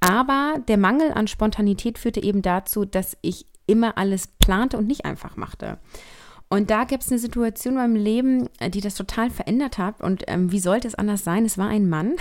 Aber 0.00 0.56
der 0.68 0.76
Mangel 0.76 1.12
an 1.12 1.26
Spontanität 1.26 1.98
führte 1.98 2.22
eben 2.22 2.42
dazu, 2.42 2.84
dass 2.84 3.16
ich 3.22 3.46
immer 3.66 3.98
alles 3.98 4.28
plante 4.38 4.78
und 4.78 4.86
nicht 4.86 5.04
einfach 5.04 5.36
machte. 5.36 5.78
Und 6.50 6.70
da 6.70 6.84
gibt 6.84 7.02
es 7.02 7.10
eine 7.10 7.18
Situation 7.18 7.74
in 7.74 7.78
meinem 7.78 7.96
Leben, 7.96 8.48
äh, 8.58 8.70
die 8.70 8.80
das 8.80 8.94
total 8.94 9.30
verändert 9.30 9.76
hat. 9.76 10.00
Und 10.00 10.24
ähm, 10.28 10.50
wie 10.50 10.60
sollte 10.60 10.88
es 10.88 10.94
anders 10.94 11.22
sein? 11.22 11.44
Es 11.44 11.58
war 11.58 11.68
ein 11.68 11.88
Mann. 11.88 12.16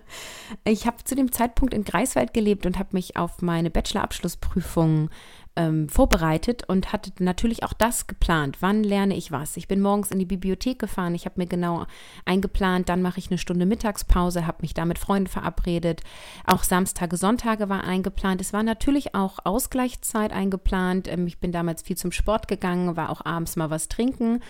ich 0.64 0.86
habe 0.86 1.04
zu 1.04 1.14
dem 1.14 1.32
Zeitpunkt 1.32 1.74
in 1.74 1.84
Greifswald 1.84 2.32
gelebt 2.32 2.64
und 2.64 2.78
habe 2.78 2.90
mich 2.92 3.16
auf 3.16 3.42
meine 3.42 3.70
Bachelor-Abschlussprüfung 3.70 5.10
ähm, 5.58 5.88
vorbereitet 5.88 6.62
und 6.68 6.92
hatte 6.92 7.10
natürlich 7.18 7.64
auch 7.64 7.72
das 7.72 8.06
geplant. 8.06 8.58
Wann 8.60 8.84
lerne 8.84 9.16
ich 9.16 9.32
was? 9.32 9.56
Ich 9.56 9.66
bin 9.66 9.80
morgens 9.80 10.12
in 10.12 10.20
die 10.20 10.24
Bibliothek 10.24 10.78
gefahren. 10.78 11.16
Ich 11.16 11.24
habe 11.24 11.34
mir 11.36 11.46
genau 11.46 11.84
eingeplant, 12.24 12.88
dann 12.88 13.02
mache 13.02 13.18
ich 13.18 13.28
eine 13.28 13.38
Stunde 13.38 13.66
Mittagspause, 13.66 14.46
habe 14.46 14.58
mich 14.62 14.72
da 14.72 14.84
mit 14.84 15.00
Freunden 15.00 15.26
verabredet. 15.26 16.02
Auch 16.46 16.62
Samstage, 16.62 17.16
Sonntage 17.16 17.68
war 17.68 17.82
eingeplant. 17.82 18.40
Es 18.40 18.52
war 18.52 18.62
natürlich 18.62 19.16
auch 19.16 19.40
Ausgleichszeit 19.42 20.32
eingeplant. 20.32 21.08
Ähm, 21.08 21.26
ich 21.26 21.38
bin 21.38 21.50
damals 21.50 21.82
viel 21.82 21.96
zum 21.96 22.12
Sport 22.12 22.46
gegangen, 22.46 22.96
war 22.96 23.10
auch 23.10 23.26
abends 23.26 23.56
mal 23.56 23.68
was 23.68 23.88
trinken, 23.88 24.40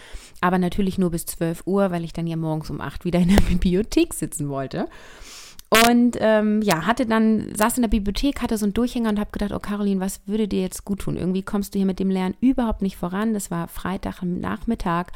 aber 0.42 0.59
natürlich 0.59 0.99
nur 0.99 1.11
bis 1.11 1.25
12 1.25 1.62
Uhr, 1.64 1.90
weil 1.90 2.05
ich 2.05 2.12
dann 2.12 2.27
ja 2.27 2.37
morgens 2.37 2.68
um 2.68 2.83
8 2.83 3.07
wieder 3.07 3.18
in 3.18 3.29
der 3.29 3.42
Bibliothek 3.49 4.12
sitzen 4.12 4.51
wollte. 4.51 4.88
Und 5.70 6.16
ähm, 6.20 6.62
ja, 6.62 6.87
hatte 6.87 7.04
dann, 7.04 7.54
saß 7.54 7.76
in 7.76 7.83
der 7.83 7.88
Bibliothek, 7.88 8.40
hatte 8.40 8.57
so 8.57 8.64
einen 8.64 8.72
Durchhänger 8.72 9.11
und 9.11 9.20
habe 9.20 9.33
gedacht, 9.33 9.52
oh 9.52 9.59
Caroline, 9.59 10.00
was 10.00 10.26
würde 10.26 10.48
dir 10.48 10.62
jetzt 10.62 10.85
gut 10.85 11.00
tun? 11.00 11.18
Irgendwie 11.18 11.42
kommst 11.42 11.74
du 11.74 11.78
hier 11.78 11.87
mit 11.87 11.98
dem 11.98 12.11
Lernen 12.11 12.37
überhaupt 12.40 12.81
nicht 12.81 12.96
voran. 12.96 13.35
Das 13.35 13.50
war 13.50 13.68
Freitag 13.68 14.22
Nachmittag. 14.22 15.12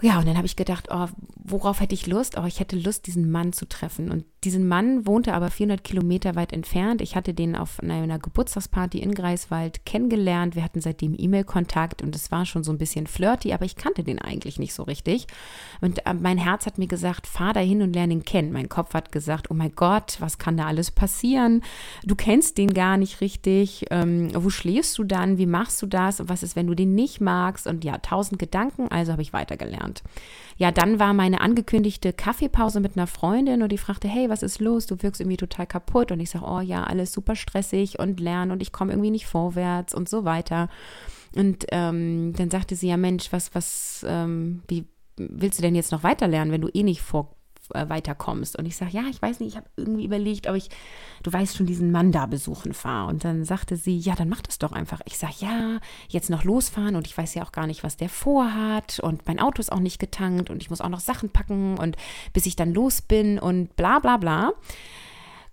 Ja, 0.00 0.18
und 0.18 0.28
dann 0.28 0.36
habe 0.36 0.46
ich 0.46 0.56
gedacht, 0.56 0.88
oh, 0.90 1.08
worauf 1.36 1.80
hätte 1.80 1.94
ich 1.94 2.06
Lust? 2.06 2.38
Oh, 2.38 2.44
ich 2.46 2.60
hätte 2.60 2.76
Lust, 2.76 3.06
diesen 3.06 3.30
Mann 3.30 3.52
zu 3.52 3.68
treffen. 3.68 4.10
Und 4.10 4.24
diesen 4.44 4.66
Mann 4.66 5.06
wohnte 5.06 5.34
aber 5.34 5.50
400 5.50 5.84
Kilometer 5.84 6.34
weit 6.34 6.52
entfernt. 6.52 7.00
Ich 7.02 7.16
hatte 7.16 7.34
den 7.34 7.56
auf 7.56 7.80
einer 7.80 8.18
Geburtstagsparty 8.18 8.98
in 8.98 9.14
Greifswald 9.14 9.84
kennengelernt. 9.84 10.56
Wir 10.56 10.64
hatten 10.64 10.80
seitdem 10.80 11.14
E-Mail-Kontakt 11.16 12.02
und 12.02 12.14
es 12.14 12.30
war 12.30 12.46
schon 12.46 12.64
so 12.64 12.72
ein 12.72 12.78
bisschen 12.78 13.06
flirty, 13.06 13.52
aber 13.52 13.64
ich 13.64 13.76
kannte 13.76 14.04
den 14.04 14.20
eigentlich 14.20 14.58
nicht 14.58 14.74
so 14.74 14.82
richtig. 14.82 15.26
Und 15.80 16.04
äh, 16.06 16.14
mein 16.14 16.38
Herz 16.38 16.66
hat 16.66 16.78
mir 16.78 16.88
gesagt, 16.88 17.26
fahr 17.26 17.52
da 17.52 17.60
hin 17.60 17.82
und 17.82 17.92
lerne 17.92 18.14
ihn 18.14 18.24
kennen. 18.24 18.52
Mein 18.52 18.68
Kopf 18.68 18.94
hat 18.94 19.12
gesagt, 19.12 19.50
oh 19.50 19.54
mein 19.54 19.72
Gott, 19.74 20.16
was 20.20 20.38
kann 20.38 20.56
da 20.56 20.66
alles 20.66 20.90
passieren? 20.90 21.62
Du 22.04 22.14
kennst 22.14 22.58
den 22.58 22.74
gar 22.74 22.96
nicht 22.96 23.20
richtig. 23.20 23.86
Ähm, 23.90 24.30
wo 24.34 24.50
schläfst 24.50 24.98
du 24.98 25.04
dann? 25.04 25.38
Wie 25.38 25.46
machst 25.46 25.80
du 25.82 25.86
das? 25.86 26.20
Und 26.20 26.28
was 26.28 26.42
ist, 26.42 26.56
wenn 26.56 26.66
du 26.66 26.74
den 26.74 26.94
nicht 26.94 27.20
magst? 27.20 27.66
Und 27.66 27.84
ja, 27.84 27.98
tausend 27.98 28.38
Gedanken. 28.38 28.88
Also 28.88 29.12
habe 29.12 29.22
ich 29.22 29.32
weitergelernt 29.32 29.68
gelernt. 29.78 30.02
Ja, 30.56 30.72
dann 30.72 30.98
war 30.98 31.14
meine 31.14 31.40
angekündigte 31.40 32.12
Kaffeepause 32.12 32.80
mit 32.80 32.96
einer 32.96 33.06
Freundin 33.06 33.62
und 33.62 33.70
die 33.70 33.78
fragte, 33.78 34.08
hey, 34.08 34.27
was 34.28 34.42
ist 34.42 34.60
los? 34.60 34.86
Du 34.86 35.02
wirkst 35.02 35.20
irgendwie 35.20 35.36
total 35.36 35.66
kaputt. 35.66 36.12
Und 36.12 36.20
ich 36.20 36.30
sage, 36.30 36.44
oh 36.46 36.60
ja, 36.60 36.84
alles 36.84 37.12
super 37.12 37.36
stressig 37.36 37.98
und 37.98 38.20
lernen 38.20 38.52
und 38.52 38.62
ich 38.62 38.72
komme 38.72 38.92
irgendwie 38.92 39.10
nicht 39.10 39.26
vorwärts 39.26 39.94
und 39.94 40.08
so 40.08 40.24
weiter. 40.24 40.68
Und 41.34 41.66
ähm, 41.72 42.32
dann 42.36 42.50
sagte 42.50 42.74
sie, 42.76 42.88
ja 42.88 42.96
Mensch, 42.96 43.32
was, 43.32 43.54
was, 43.54 44.04
ähm, 44.08 44.62
wie 44.68 44.86
willst 45.16 45.58
du 45.58 45.62
denn 45.62 45.74
jetzt 45.74 45.92
noch 45.92 46.02
weiter 46.02 46.28
lernen, 46.28 46.52
wenn 46.52 46.60
du 46.60 46.68
eh 46.72 46.82
nicht 46.82 47.02
vor, 47.02 47.36
äh, 47.74 47.88
weiterkommst. 47.88 48.56
Und 48.56 48.66
ich 48.66 48.76
sage, 48.76 48.92
ja, 48.92 49.04
ich 49.10 49.20
weiß 49.20 49.40
nicht, 49.40 49.50
ich 49.50 49.56
habe 49.56 49.68
irgendwie 49.76 50.04
überlegt, 50.04 50.46
ob 50.48 50.56
ich, 50.56 50.68
du 51.22 51.32
weißt 51.32 51.56
schon, 51.56 51.66
diesen 51.66 51.90
Mann 51.90 52.12
da 52.12 52.26
besuchen 52.26 52.74
fahre. 52.74 53.08
Und 53.08 53.24
dann 53.24 53.44
sagte 53.44 53.76
sie, 53.76 53.98
ja, 53.98 54.14
dann 54.14 54.28
mach 54.28 54.42
das 54.42 54.58
doch 54.58 54.72
einfach. 54.72 55.00
Ich 55.04 55.18
sage, 55.18 55.34
ja, 55.38 55.78
jetzt 56.08 56.30
noch 56.30 56.44
losfahren 56.44 56.96
und 56.96 57.06
ich 57.06 57.16
weiß 57.16 57.34
ja 57.34 57.42
auch 57.42 57.52
gar 57.52 57.66
nicht, 57.66 57.84
was 57.84 57.96
der 57.96 58.08
vorhat 58.08 59.00
und 59.00 59.26
mein 59.26 59.40
Auto 59.40 59.60
ist 59.60 59.72
auch 59.72 59.80
nicht 59.80 59.98
getankt 59.98 60.50
und 60.50 60.62
ich 60.62 60.70
muss 60.70 60.80
auch 60.80 60.88
noch 60.88 61.00
Sachen 61.00 61.30
packen 61.30 61.78
und 61.78 61.96
bis 62.32 62.46
ich 62.46 62.56
dann 62.56 62.72
los 62.72 63.02
bin 63.02 63.38
und 63.38 63.76
bla 63.76 63.98
bla 63.98 64.16
bla. 64.16 64.52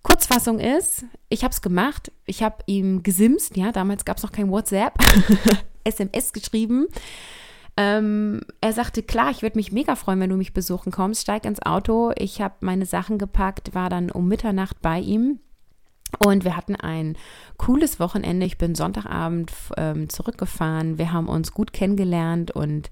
Kurzfassung 0.04 0.60
ist, 0.60 1.06
ich 1.30 1.43
habe 1.43 1.51
es 1.51 1.62
gemacht, 1.62 2.12
ich 2.25 2.43
habe 2.43 2.58
ihm 2.67 3.01
gesimst, 3.01 3.58
ja, 3.58 3.71
damals 3.71 4.06
gab 4.06 4.17
es 4.17 4.23
noch 4.23 4.32
kein 4.32 4.51
WhatsApp, 4.51 4.93
SMS 5.84 6.32
geschrieben 6.32 6.88
ähm, 7.78 8.42
er 8.62 8.74
sagte, 8.74 9.04
klar, 9.04 9.32
ich 9.32 9.42
würde 9.42 9.58
mich 9.58 9.72
mega 9.72 9.96
freuen, 9.96 10.20
wenn 10.20 10.30
du 10.30 10.38
mich 10.38 10.54
besuchen 10.54 10.92
kommst. 10.92 11.22
Steig 11.22 11.46
ins 11.46 11.62
Auto. 11.62 12.12
Ich 12.18 12.42
habe 12.42 12.56
meine 12.62 12.86
Sachen 12.86 13.18
gepackt, 13.18 13.76
war 13.76 13.90
dann 13.90 14.10
um 14.12 14.28
Mitternacht 14.28 14.82
bei 14.82 15.00
ihm. 15.00 15.40
Und 16.26 16.46
wir 16.46 16.56
hatten 16.56 16.76
ein 16.76 17.18
cooles 17.58 18.00
Wochenende. 18.00 18.46
Ich 18.46 18.58
bin 18.58 18.76
Sonntagabend 18.76 19.52
ähm, 19.76 20.10
zurückgefahren. 20.10 20.98
Wir 20.98 21.12
haben 21.12 21.28
uns 21.28 21.52
gut 21.52 21.74
kennengelernt 21.74 22.52
und 22.52 22.90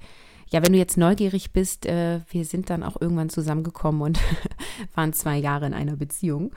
ja, 0.50 0.62
wenn 0.62 0.74
du 0.74 0.78
jetzt 0.78 0.98
neugierig 0.98 1.52
bist, 1.52 1.86
äh, 1.88 2.20
wir 2.30 2.46
sind 2.46 2.70
dann 2.70 2.84
auch 2.84 3.00
irgendwann 3.02 3.30
zusammengekommen 3.30 4.02
und 4.02 4.20
waren 4.94 5.14
zwei 5.14 5.38
Jahre 5.38 5.66
in 5.66 5.74
einer 5.74 5.96
Beziehung. 5.96 6.54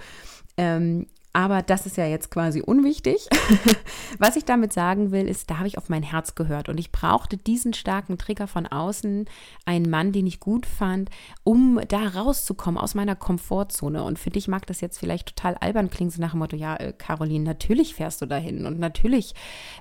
Ähm, 0.59 1.07
aber 1.37 1.61
das 1.61 1.85
ist 1.85 1.99
ja 1.99 2.07
jetzt 2.07 2.31
quasi 2.31 2.63
unwichtig. 2.63 3.29
Was 4.19 4.37
ich 4.37 4.47
damit 4.47 4.73
sagen 4.73 5.13
will, 5.13 5.29
ist, 5.29 5.51
da 5.51 5.59
habe 5.59 5.69
ich 5.69 5.77
auf 5.77 5.91
mein 5.91 6.03
Herz 6.03 6.35
gehört 6.35 6.71
und 6.71 6.81
ich 6.81 6.93
brauchte 6.93 7.37
diesen 7.37 7.75
starken 7.75 8.17
Trigger 8.17 8.47
von 8.47 8.67
außen, 8.67 9.27
einen 9.67 9.91
Mann, 9.91 10.13
den 10.13 10.27
ich 10.27 10.41
gut 10.41 10.65
fand, 10.65 11.11
um 11.45 11.79
da 11.89 12.09
rauszukommen 12.09 12.81
aus 12.81 12.95
meiner 12.95 13.17
Komfortzone. 13.17 14.03
Und 14.03 14.19
für 14.19 14.31
dich 14.31 14.49
mag 14.49 14.65
das 14.65 14.81
jetzt 14.81 14.99
vielleicht 14.99 15.37
total 15.37 15.57
albern 15.57 15.91
klingen, 15.91 16.11
so 16.11 16.23
nach 16.23 16.31
dem 16.31 16.39
Motto, 16.39 16.57
ja, 16.57 16.75
äh, 16.77 16.95
Caroline, 16.95 17.45
natürlich 17.45 17.95
fährst 17.95 18.23
du 18.23 18.27
dahin 18.27 18.65
und 18.65 18.79
natürlich 18.79 19.35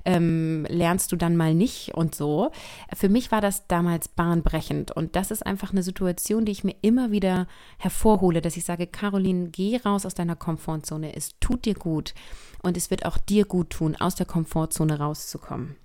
ähm, 0.04 0.66
lernst 0.68 1.14
du 1.14 1.16
dann 1.16 1.38
mal 1.38 1.54
nicht 1.54 1.94
und 1.94 2.16
so. 2.16 2.52
Für 2.94 3.08
mich 3.08 3.32
war 3.32 3.40
das 3.40 3.66
damals 3.68 4.10
bahnbrechend 4.10 4.92
und 4.92 5.16
das 5.16 5.32
ist 5.32 5.46
einfach 5.46 5.72
eine 5.72 5.84
Situation, 5.84 6.44
die 6.44 6.52
ich 6.52 6.66
mir 6.66 6.76
immer 6.82 7.12
wieder 7.12 7.48
hervorhole, 7.78 8.42
dass 8.42 8.58
ich 8.58 8.66
sage, 8.66 8.88
Caroline, 8.88 9.52
geh 9.52 9.78
raus 9.78 10.06
aus 10.06 10.16
deiner 10.16 10.36
Komfortzone. 10.36 11.14
Ist 11.14 11.45
tut 11.46 11.66
dir 11.66 11.76
gut 11.76 12.16
und 12.64 12.76
es 12.76 12.90
wird 12.90 13.06
auch 13.06 13.20
dir 13.20 13.46
gut 13.46 13.70
tun, 13.70 13.96
aus 13.96 14.16
der 14.16 14.26
Komfortzone 14.26 14.98
rauszukommen. 14.98 15.76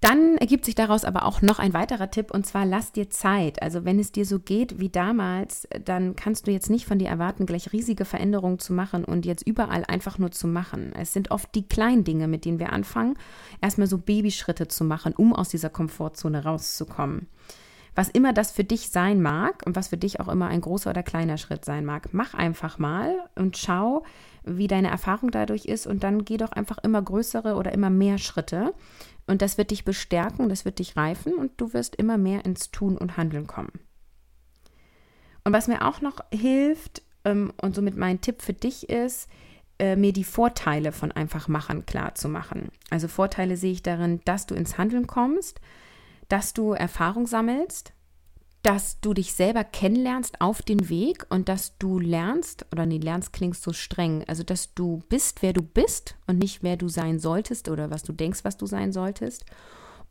Dann 0.00 0.36
ergibt 0.36 0.64
sich 0.64 0.76
daraus 0.76 1.04
aber 1.04 1.24
auch 1.24 1.42
noch 1.42 1.58
ein 1.58 1.72
weiterer 1.72 2.10
Tipp 2.10 2.30
und 2.30 2.46
zwar 2.46 2.64
lass 2.64 2.92
dir 2.92 3.10
Zeit. 3.10 3.60
Also 3.62 3.84
wenn 3.84 3.98
es 3.98 4.12
dir 4.12 4.24
so 4.24 4.38
geht 4.38 4.78
wie 4.78 4.90
damals, 4.90 5.66
dann 5.84 6.14
kannst 6.14 6.46
du 6.46 6.52
jetzt 6.52 6.70
nicht 6.70 6.86
von 6.86 7.00
dir 7.00 7.08
erwarten, 7.08 7.46
gleich 7.46 7.72
riesige 7.72 8.04
Veränderungen 8.04 8.60
zu 8.60 8.72
machen 8.72 9.04
und 9.04 9.26
jetzt 9.26 9.44
überall 9.44 9.84
einfach 9.84 10.18
nur 10.18 10.30
zu 10.30 10.46
machen. 10.46 10.92
Es 10.94 11.12
sind 11.12 11.32
oft 11.32 11.52
die 11.56 11.66
kleinen 11.66 12.04
Dinge, 12.04 12.28
mit 12.28 12.44
denen 12.44 12.60
wir 12.60 12.72
anfangen, 12.72 13.18
erstmal 13.60 13.88
so 13.88 13.98
Babyschritte 13.98 14.68
zu 14.68 14.84
machen, 14.84 15.14
um 15.14 15.34
aus 15.34 15.48
dieser 15.48 15.70
Komfortzone 15.70 16.44
rauszukommen 16.44 17.26
was 17.96 18.10
immer 18.10 18.32
das 18.32 18.52
für 18.52 18.62
dich 18.62 18.90
sein 18.90 19.22
mag 19.22 19.62
und 19.66 19.74
was 19.74 19.88
für 19.88 19.96
dich 19.96 20.20
auch 20.20 20.28
immer 20.28 20.48
ein 20.48 20.60
großer 20.60 20.90
oder 20.90 21.02
kleiner 21.02 21.38
Schritt 21.38 21.64
sein 21.64 21.84
mag, 21.84 22.10
mach 22.12 22.34
einfach 22.34 22.78
mal 22.78 23.28
und 23.34 23.56
schau, 23.56 24.04
wie 24.44 24.68
deine 24.68 24.90
Erfahrung 24.90 25.30
dadurch 25.30 25.64
ist 25.64 25.86
und 25.86 26.04
dann 26.04 26.24
geh 26.24 26.36
doch 26.36 26.52
einfach 26.52 26.78
immer 26.78 27.00
größere 27.00 27.54
oder 27.54 27.72
immer 27.72 27.90
mehr 27.90 28.18
Schritte 28.18 28.74
und 29.26 29.40
das 29.40 29.56
wird 29.56 29.70
dich 29.70 29.84
bestärken, 29.84 30.50
das 30.50 30.66
wird 30.66 30.78
dich 30.78 30.96
reifen 30.96 31.34
und 31.34 31.52
du 31.56 31.72
wirst 31.72 31.96
immer 31.96 32.18
mehr 32.18 32.44
ins 32.44 32.70
Tun 32.70 32.98
und 32.98 33.16
Handeln 33.16 33.46
kommen. 33.46 33.72
Und 35.44 35.54
was 35.54 35.66
mir 35.66 35.86
auch 35.86 36.02
noch 36.02 36.20
hilft 36.30 37.02
ähm, 37.24 37.52
und 37.60 37.74
somit 37.74 37.96
mein 37.96 38.20
Tipp 38.20 38.42
für 38.42 38.52
dich 38.52 38.90
ist, 38.90 39.28
äh, 39.78 39.96
mir 39.96 40.12
die 40.12 40.24
Vorteile 40.24 40.92
von 40.92 41.12
einfach 41.12 41.48
machen 41.48 41.86
klar 41.86 42.14
zu 42.14 42.28
machen. 42.28 42.68
Also 42.90 43.08
Vorteile 43.08 43.56
sehe 43.56 43.72
ich 43.72 43.82
darin, 43.82 44.20
dass 44.26 44.46
du 44.46 44.54
ins 44.54 44.76
Handeln 44.76 45.06
kommst, 45.06 45.60
dass 46.28 46.52
du 46.52 46.72
Erfahrung 46.72 47.26
sammelst, 47.26 47.92
dass 48.62 49.00
du 49.00 49.14
dich 49.14 49.32
selber 49.32 49.62
kennenlernst 49.62 50.40
auf 50.40 50.60
den 50.60 50.88
Weg 50.88 51.24
und 51.28 51.48
dass 51.48 51.78
du 51.78 52.00
lernst, 52.00 52.66
oder 52.72 52.84
nee, 52.84 52.98
lernst 52.98 53.32
klingt 53.32 53.56
so 53.56 53.72
streng, 53.72 54.24
also 54.26 54.42
dass 54.42 54.74
du 54.74 55.02
bist, 55.08 55.42
wer 55.42 55.52
du 55.52 55.62
bist 55.62 56.16
und 56.26 56.38
nicht 56.38 56.64
wer 56.64 56.76
du 56.76 56.88
sein 56.88 57.20
solltest 57.20 57.68
oder 57.68 57.90
was 57.90 58.02
du 58.02 58.12
denkst, 58.12 58.40
was 58.42 58.56
du 58.56 58.66
sein 58.66 58.92
solltest. 58.92 59.44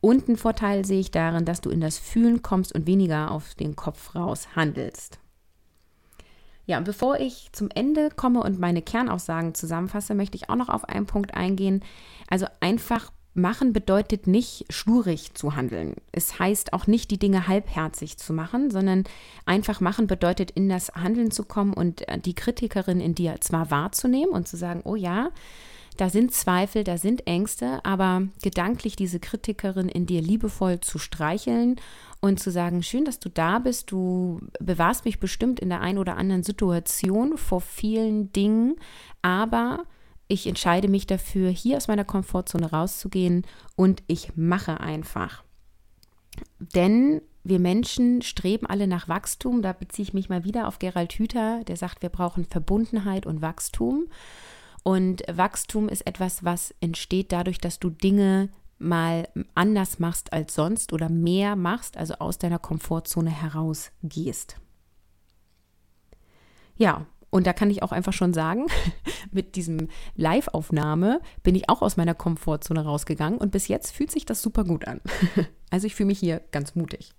Und 0.00 0.28
einen 0.28 0.38
Vorteil 0.38 0.86
sehe 0.86 1.00
ich 1.00 1.10
darin, 1.10 1.44
dass 1.44 1.60
du 1.60 1.68
in 1.68 1.80
das 1.82 1.98
Fühlen 1.98 2.40
kommst 2.40 2.74
und 2.74 2.86
weniger 2.86 3.30
auf 3.30 3.54
den 3.54 3.76
Kopf 3.76 4.14
raus 4.14 4.48
handelst. 4.56 5.18
Ja, 6.64 6.78
und 6.78 6.84
bevor 6.84 7.20
ich 7.20 7.50
zum 7.52 7.68
Ende 7.70 8.08
komme 8.10 8.42
und 8.42 8.58
meine 8.58 8.82
Kernaussagen 8.82 9.54
zusammenfasse, 9.54 10.14
möchte 10.14 10.36
ich 10.36 10.50
auch 10.50 10.56
noch 10.56 10.68
auf 10.68 10.84
einen 10.84 11.06
Punkt 11.06 11.34
eingehen. 11.34 11.84
Also 12.28 12.46
einfach 12.60 13.12
Machen 13.36 13.74
bedeutet 13.74 14.26
nicht 14.26 14.64
schlurig 14.70 15.34
zu 15.34 15.56
handeln. 15.56 15.94
Es 16.10 16.38
heißt 16.38 16.72
auch 16.72 16.86
nicht, 16.86 17.10
die 17.10 17.18
Dinge 17.18 17.46
halbherzig 17.48 18.16
zu 18.16 18.32
machen, 18.32 18.70
sondern 18.70 19.04
einfach 19.44 19.80
machen 19.80 20.06
bedeutet, 20.06 20.50
in 20.52 20.70
das 20.70 20.88
Handeln 20.94 21.30
zu 21.30 21.44
kommen 21.44 21.74
und 21.74 22.08
äh, 22.08 22.18
die 22.18 22.34
Kritikerin 22.34 22.98
in 22.98 23.14
dir 23.14 23.36
zwar 23.40 23.70
wahrzunehmen 23.70 24.30
und 24.30 24.48
zu 24.48 24.56
sagen, 24.56 24.80
oh 24.84 24.96
ja, 24.96 25.30
da 25.98 26.08
sind 26.08 26.32
Zweifel, 26.32 26.82
da 26.82 26.98
sind 26.98 27.26
Ängste, 27.26 27.84
aber 27.84 28.22
gedanklich 28.42 28.96
diese 28.96 29.20
Kritikerin 29.20 29.90
in 29.90 30.06
dir 30.06 30.22
liebevoll 30.22 30.80
zu 30.80 30.98
streicheln 30.98 31.76
und 32.20 32.40
zu 32.40 32.50
sagen, 32.50 32.82
schön, 32.82 33.04
dass 33.04 33.18
du 33.18 33.28
da 33.28 33.58
bist, 33.58 33.90
du 33.90 34.40
bewahrst 34.60 35.04
mich 35.04 35.20
bestimmt 35.20 35.60
in 35.60 35.68
der 35.68 35.80
einen 35.80 35.98
oder 35.98 36.16
anderen 36.16 36.42
Situation 36.42 37.36
vor 37.36 37.60
vielen 37.60 38.32
Dingen, 38.32 38.76
aber 39.20 39.84
ich 40.28 40.46
entscheide 40.46 40.88
mich 40.88 41.06
dafür, 41.06 41.50
hier 41.50 41.76
aus 41.76 41.88
meiner 41.88 42.04
Komfortzone 42.04 42.70
rauszugehen 42.70 43.46
und 43.76 44.02
ich 44.06 44.36
mache 44.36 44.80
einfach. 44.80 45.44
Denn 46.58 47.22
wir 47.44 47.60
Menschen 47.60 48.22
streben 48.22 48.66
alle 48.66 48.88
nach 48.88 49.08
Wachstum. 49.08 49.62
Da 49.62 49.72
beziehe 49.72 50.02
ich 50.08 50.14
mich 50.14 50.28
mal 50.28 50.44
wieder 50.44 50.66
auf 50.66 50.78
Gerald 50.78 51.12
Hüther, 51.12 51.62
der 51.64 51.76
sagt, 51.76 52.02
wir 52.02 52.08
brauchen 52.08 52.44
Verbundenheit 52.44 53.24
und 53.24 53.40
Wachstum. 53.40 54.08
Und 54.82 55.22
Wachstum 55.30 55.88
ist 55.88 56.06
etwas, 56.06 56.44
was 56.44 56.74
entsteht 56.80 57.32
dadurch, 57.32 57.58
dass 57.58 57.78
du 57.78 57.90
Dinge 57.90 58.48
mal 58.78 59.28
anders 59.54 59.98
machst 59.98 60.32
als 60.32 60.54
sonst 60.54 60.92
oder 60.92 61.08
mehr 61.08 61.56
machst, 61.56 61.96
also 61.96 62.14
aus 62.14 62.38
deiner 62.38 62.58
Komfortzone 62.58 63.30
herausgehst. 63.30 64.56
Ja, 66.76 67.06
und 67.36 67.46
da 67.46 67.52
kann 67.52 67.70
ich 67.70 67.82
auch 67.82 67.92
einfach 67.92 68.14
schon 68.14 68.32
sagen, 68.32 68.66
mit 69.30 69.56
diesem 69.56 69.88
Live-Aufnahme 70.14 71.20
bin 71.42 71.54
ich 71.54 71.68
auch 71.68 71.82
aus 71.82 71.98
meiner 71.98 72.14
Komfortzone 72.14 72.82
rausgegangen 72.82 73.38
und 73.38 73.52
bis 73.52 73.68
jetzt 73.68 73.90
fühlt 73.94 74.10
sich 74.10 74.24
das 74.24 74.40
super 74.40 74.64
gut 74.64 74.88
an. 74.88 75.00
Also 75.68 75.88
ich 75.88 75.96
fühle 75.96 76.06
mich 76.06 76.20
hier 76.20 76.40
ganz 76.52 76.76
mutig. 76.76 77.12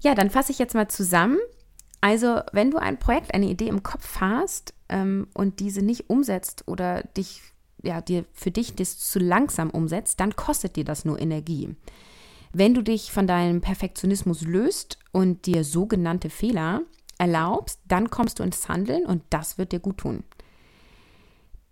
Ja, 0.00 0.16
dann 0.16 0.30
fasse 0.30 0.50
ich 0.50 0.58
jetzt 0.58 0.74
mal 0.74 0.88
zusammen. 0.88 1.38
Also, 2.00 2.40
wenn 2.52 2.72
du 2.72 2.78
ein 2.78 2.98
Projekt, 2.98 3.32
eine 3.32 3.46
Idee 3.46 3.68
im 3.68 3.84
Kopf 3.84 4.20
hast 4.20 4.74
ähm, 4.88 5.28
und 5.32 5.60
diese 5.60 5.80
nicht 5.80 6.10
umsetzt 6.10 6.64
oder 6.66 7.04
dich, 7.16 7.40
ja, 7.84 8.00
dir 8.00 8.24
für 8.32 8.50
dich 8.50 8.74
das 8.74 8.98
zu 8.98 9.20
langsam 9.20 9.70
umsetzt, 9.70 10.18
dann 10.18 10.34
kostet 10.34 10.74
dir 10.74 10.84
das 10.84 11.04
nur 11.04 11.20
Energie. 11.20 11.76
Wenn 12.52 12.74
du 12.74 12.82
dich 12.82 13.12
von 13.12 13.28
deinem 13.28 13.60
Perfektionismus 13.60 14.42
löst 14.42 14.98
und 15.12 15.46
dir 15.46 15.62
sogenannte 15.62 16.30
Fehler 16.30 16.82
erlaubst, 17.20 17.80
dann 17.86 18.10
kommst 18.10 18.38
du 18.38 18.42
ins 18.42 18.68
Handeln 18.68 19.06
und 19.06 19.22
das 19.30 19.58
wird 19.58 19.72
dir 19.72 19.80
gut 19.80 19.98
tun. 19.98 20.24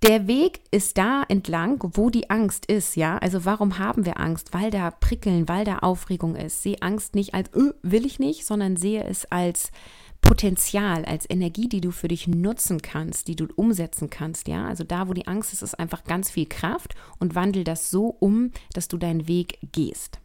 Der 0.05 0.29
Weg 0.29 0.61
ist 0.71 0.97
da 0.97 1.25
entlang, 1.29 1.83
wo 1.95 2.09
die 2.09 2.31
Angst 2.31 2.67
ist, 2.67 2.95
ja. 2.95 3.19
Also 3.19 3.45
warum 3.45 3.79
haben 3.79 4.07
wir 4.07 4.21
Angst? 4.21 4.55
Weil 4.55 4.71
da 4.71 4.93
Prickeln, 4.93 5.49
weil 5.49 5.65
da 5.65 5.79
Aufregung 5.79 6.37
ist. 6.37 6.63
Sehe 6.63 6.81
Angst 6.83 7.17
nicht 7.17 7.35
als 7.35 7.53
öh, 7.53 7.73
will 7.83 8.07
ich 8.07 8.21
nicht, 8.21 8.47
sondern 8.47 8.77
sehe 8.77 9.03
es 9.03 9.25
als 9.33 9.73
Potenzial, 10.21 11.05
als 11.05 11.29
Energie, 11.29 11.69
die 11.69 11.81
du 11.81 11.91
für 11.91 12.07
dich 12.07 12.29
nutzen 12.29 12.81
kannst, 12.81 13.27
die 13.27 13.35
du 13.35 13.47
umsetzen 13.57 14.09
kannst, 14.09 14.47
ja. 14.47 14.67
Also 14.67 14.85
da, 14.85 15.09
wo 15.09 15.15
die 15.15 15.27
Angst 15.27 15.53
ist, 15.53 15.63
ist 15.63 15.79
einfach 15.79 16.05
ganz 16.05 16.31
viel 16.31 16.47
Kraft 16.47 16.95
und 17.19 17.35
wandel 17.35 17.65
das 17.65 17.91
so 17.91 18.07
um, 18.07 18.53
dass 18.75 18.87
du 18.87 18.99
deinen 18.99 19.27
Weg 19.27 19.59
gehst. 19.73 20.21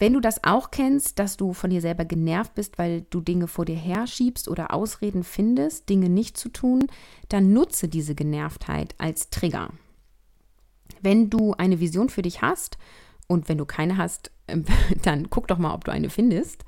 Wenn 0.00 0.14
du 0.14 0.20
das 0.20 0.42
auch 0.44 0.70
kennst, 0.70 1.18
dass 1.18 1.36
du 1.36 1.52
von 1.52 1.68
dir 1.68 1.82
selber 1.82 2.06
genervt 2.06 2.54
bist, 2.54 2.78
weil 2.78 3.02
du 3.10 3.20
Dinge 3.20 3.46
vor 3.46 3.66
dir 3.66 3.76
herschiebst 3.76 4.48
oder 4.48 4.72
Ausreden 4.72 5.24
findest, 5.24 5.90
Dinge 5.90 6.08
nicht 6.08 6.38
zu 6.38 6.48
tun, 6.48 6.86
dann 7.28 7.52
nutze 7.52 7.86
diese 7.86 8.14
Genervtheit 8.14 8.94
als 8.96 9.28
Trigger. 9.28 9.68
Wenn 11.02 11.28
du 11.28 11.52
eine 11.52 11.80
Vision 11.80 12.08
für 12.08 12.22
dich 12.22 12.40
hast 12.40 12.78
und 13.28 13.50
wenn 13.50 13.58
du 13.58 13.66
keine 13.66 13.98
hast, 13.98 14.30
dann 15.02 15.28
guck 15.28 15.48
doch 15.48 15.58
mal, 15.58 15.74
ob 15.74 15.84
du 15.84 15.92
eine 15.92 16.08
findest, 16.08 16.64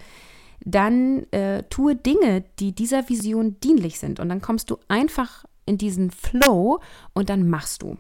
dann 0.61 1.27
äh, 1.33 1.63
tue 1.71 1.97
Dinge, 1.97 2.45
die 2.59 2.75
dieser 2.75 3.09
Vision 3.09 3.59
dienlich 3.61 3.99
sind 3.99 4.21
und 4.21 4.29
dann 4.29 4.43
kommst 4.43 4.69
du 4.69 4.77
einfach 4.89 5.47
in 5.65 5.79
diesen 5.79 6.11
Flow 6.11 6.81
und 7.15 7.31
dann 7.31 7.49
machst 7.49 7.81
du. 7.81 7.97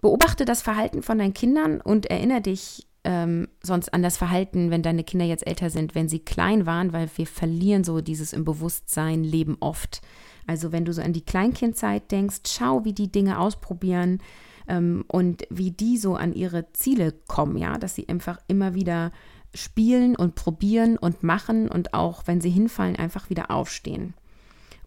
Beobachte 0.00 0.44
das 0.44 0.60
Verhalten 0.60 1.04
von 1.04 1.18
deinen 1.18 1.34
Kindern 1.34 1.80
und 1.80 2.06
erinnere 2.06 2.40
dich 2.40 2.85
ähm, 3.06 3.46
sonst 3.62 3.94
an 3.94 4.02
das 4.02 4.16
Verhalten, 4.16 4.72
wenn 4.72 4.82
deine 4.82 5.04
Kinder 5.04 5.24
jetzt 5.24 5.46
älter 5.46 5.70
sind, 5.70 5.94
wenn 5.94 6.08
sie 6.08 6.18
klein 6.18 6.66
waren, 6.66 6.92
weil 6.92 7.08
wir 7.14 7.26
verlieren 7.28 7.84
so 7.84 8.00
dieses 8.00 8.32
im 8.32 8.44
Bewusstsein 8.44 9.22
Leben 9.22 9.56
oft. 9.60 10.02
Also 10.48 10.72
wenn 10.72 10.84
du 10.84 10.92
so 10.92 11.00
an 11.00 11.12
die 11.12 11.24
Kleinkindzeit 11.24 12.10
denkst, 12.10 12.40
schau, 12.48 12.84
wie 12.84 12.92
die 12.92 13.10
Dinge 13.10 13.38
ausprobieren 13.38 14.18
ähm, 14.66 15.04
und 15.06 15.44
wie 15.50 15.70
die 15.70 15.98
so 15.98 16.16
an 16.16 16.32
ihre 16.32 16.72
Ziele 16.72 17.14
kommen, 17.28 17.56
ja, 17.56 17.78
dass 17.78 17.94
sie 17.94 18.08
einfach 18.08 18.40
immer 18.48 18.74
wieder 18.74 19.12
spielen 19.54 20.16
und 20.16 20.34
probieren 20.34 20.98
und 20.98 21.22
machen 21.22 21.68
und 21.68 21.94
auch, 21.94 22.24
wenn 22.26 22.40
sie 22.40 22.50
hinfallen, 22.50 22.96
einfach 22.96 23.30
wieder 23.30 23.52
aufstehen. 23.52 24.14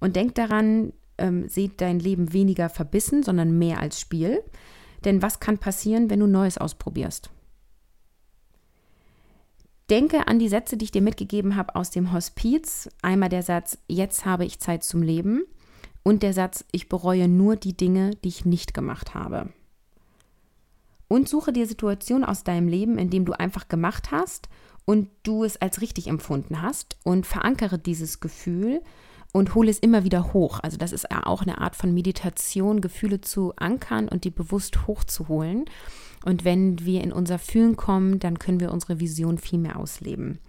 Und 0.01 0.17
denk 0.17 0.35
daran, 0.35 0.91
ähm, 1.17 1.47
seht 1.47 1.79
dein 1.79 1.99
Leben 1.99 2.33
weniger 2.33 2.67
verbissen, 2.67 3.23
sondern 3.23 3.57
mehr 3.57 3.79
als 3.79 3.97
Spiel. 3.97 4.43
Denn 5.05 5.21
was 5.21 5.39
kann 5.39 5.57
passieren, 5.57 6.09
wenn 6.09 6.19
du 6.19 6.27
Neues 6.27 6.57
ausprobierst? 6.57 7.31
Denke 9.89 10.27
an 10.27 10.37
die 10.37 10.49
Sätze, 10.49 10.77
die 10.77 10.85
ich 10.85 10.91
dir 10.91 11.01
mitgegeben 11.01 11.55
habe 11.55 11.75
aus 11.75 11.89
dem 11.89 12.13
Hospiz. 12.13 12.89
Einmal 13.01 13.29
der 13.29 13.41
Satz, 13.41 13.79
jetzt 13.87 14.25
habe 14.25 14.45
ich 14.45 14.59
Zeit 14.59 14.83
zum 14.83 15.01
Leben 15.01 15.43
und 16.03 16.21
der 16.21 16.33
Satz, 16.33 16.63
ich 16.71 16.89
bereue 16.89 17.27
nur 17.27 17.55
die 17.55 17.75
Dinge, 17.75 18.11
die 18.23 18.29
ich 18.29 18.45
nicht 18.45 18.73
gemacht 18.73 19.15
habe. 19.15 19.49
Und 21.07 21.27
suche 21.27 21.51
dir 21.51 21.65
Situationen 21.65 22.23
aus 22.23 22.43
deinem 22.43 22.67
Leben, 22.67 22.99
in 22.99 23.09
dem 23.09 23.25
du 23.25 23.33
einfach 23.33 23.67
gemacht 23.67 24.11
hast 24.11 24.47
und 24.85 25.09
du 25.23 25.43
es 25.43 25.57
als 25.57 25.81
richtig 25.81 26.07
empfunden 26.07 26.61
hast 26.61 26.97
und 27.03 27.25
verankere 27.25 27.79
dieses 27.79 28.19
Gefühl 28.19 28.81
und 29.31 29.55
hole 29.55 29.71
es 29.71 29.79
immer 29.79 30.03
wieder 30.03 30.33
hoch. 30.33 30.59
Also 30.61 30.77
das 30.77 30.91
ist 30.91 31.11
auch 31.11 31.41
eine 31.41 31.61
Art 31.61 31.75
von 31.75 31.93
Meditation, 31.93 32.81
Gefühle 32.81 33.21
zu 33.21 33.53
ankern 33.55 34.07
und 34.07 34.23
die 34.23 34.31
bewusst 34.31 34.87
hochzuholen. 34.87 35.65
Und 36.25 36.43
wenn 36.43 36.85
wir 36.85 37.03
in 37.03 37.13
unser 37.13 37.39
Fühlen 37.39 37.75
kommen, 37.75 38.19
dann 38.19 38.39
können 38.39 38.59
wir 38.59 38.71
unsere 38.71 38.99
Vision 38.99 39.37
viel 39.37 39.59
mehr 39.59 39.77
ausleben. 39.77 40.39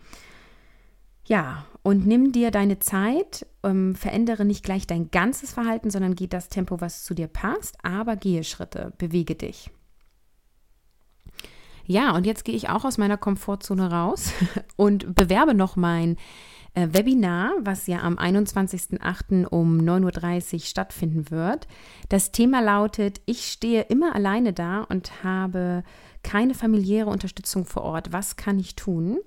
Ja, 1.25 1.65
und 1.83 2.07
nimm 2.07 2.33
dir 2.33 2.51
deine 2.51 2.81
Zeit, 2.81 3.47
ähm, 3.63 3.95
verändere 3.95 4.45
nicht 4.45 4.65
gleich 4.65 4.87
dein 4.87 5.11
ganzes 5.11 5.53
Verhalten, 5.53 5.91
sondern 5.91 6.17
geh 6.17 6.27
das 6.27 6.49
Tempo, 6.49 6.81
was 6.81 7.05
zu 7.05 7.15
dir 7.15 7.29
passt, 7.29 7.77
aber 7.85 8.17
gehe 8.17 8.43
Schritte, 8.43 8.93
bewege 8.99 9.37
dich. 9.37 9.71
Ja, 11.87 12.15
und 12.15 12.27
jetzt 12.27 12.45
gehe 12.45 12.55
ich 12.55 12.69
auch 12.69 12.85
aus 12.85 12.99
meiner 12.99 13.17
Komfortzone 13.17 13.91
raus 13.91 14.33
und 14.77 15.15
bewerbe 15.15 15.55
noch 15.55 15.77
mein 15.77 16.17
Webinar, 16.75 17.53
was 17.61 17.87
ja 17.87 18.01
am 18.01 18.17
21.08. 18.17 19.47
um 19.47 19.79
9.30 19.79 20.55
Uhr 20.55 20.61
stattfinden 20.61 21.31
wird. 21.31 21.67
Das 22.09 22.33
Thema 22.33 22.61
lautet, 22.61 23.21
ich 23.27 23.51
stehe 23.51 23.83
immer 23.83 24.15
alleine 24.15 24.53
da 24.53 24.83
und 24.83 25.25
habe 25.25 25.83
keine 26.23 26.55
familiäre 26.55 27.11
Unterstützung 27.11 27.65
vor 27.65 27.83
Ort. 27.83 28.13
Was 28.13 28.37
kann 28.37 28.59
ich 28.59 28.77
tun? 28.77 29.19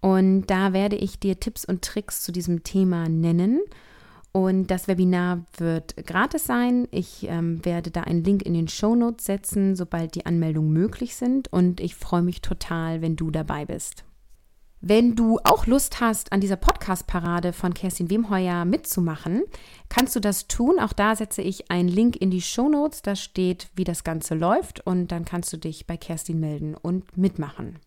Und 0.00 0.46
da 0.46 0.72
werde 0.72 0.96
ich 0.96 1.18
dir 1.18 1.40
Tipps 1.40 1.64
und 1.64 1.82
Tricks 1.82 2.22
zu 2.22 2.32
diesem 2.32 2.62
Thema 2.62 3.08
nennen. 3.08 3.60
Und 4.32 4.66
das 4.66 4.86
Webinar 4.86 5.46
wird 5.56 5.96
gratis 6.06 6.44
sein. 6.44 6.88
Ich 6.90 7.26
ähm, 7.26 7.64
werde 7.64 7.90
da 7.90 8.02
einen 8.02 8.22
Link 8.22 8.42
in 8.42 8.52
den 8.52 8.68
Show 8.68 8.94
Notes 8.94 9.24
setzen, 9.24 9.74
sobald 9.76 10.14
die 10.14 10.26
Anmeldungen 10.26 10.74
möglich 10.74 11.16
sind. 11.16 11.50
Und 11.50 11.80
ich 11.80 11.94
freue 11.94 12.20
mich 12.20 12.42
total, 12.42 13.00
wenn 13.00 13.16
du 13.16 13.30
dabei 13.30 13.64
bist. 13.64 14.04
Wenn 14.82 15.16
du 15.16 15.38
auch 15.42 15.66
Lust 15.66 16.00
hast, 16.00 16.32
an 16.32 16.40
dieser 16.40 16.56
Podcast-Parade 16.56 17.54
von 17.54 17.72
Kerstin 17.72 18.10
Wemheuer 18.10 18.66
mitzumachen, 18.66 19.42
kannst 19.88 20.14
du 20.14 20.20
das 20.20 20.48
tun. 20.48 20.78
Auch 20.78 20.92
da 20.92 21.16
setze 21.16 21.40
ich 21.40 21.70
einen 21.70 21.88
Link 21.88 22.16
in 22.16 22.30
die 22.30 22.42
Show 22.42 22.68
Notes. 22.68 23.00
Da 23.00 23.16
steht, 23.16 23.68
wie 23.74 23.84
das 23.84 24.04
Ganze 24.04 24.34
läuft 24.34 24.86
und 24.86 25.08
dann 25.08 25.24
kannst 25.24 25.52
du 25.52 25.56
dich 25.56 25.86
bei 25.86 25.96
Kerstin 25.96 26.40
melden 26.40 26.74
und 26.74 27.16
mitmachen. 27.16 27.78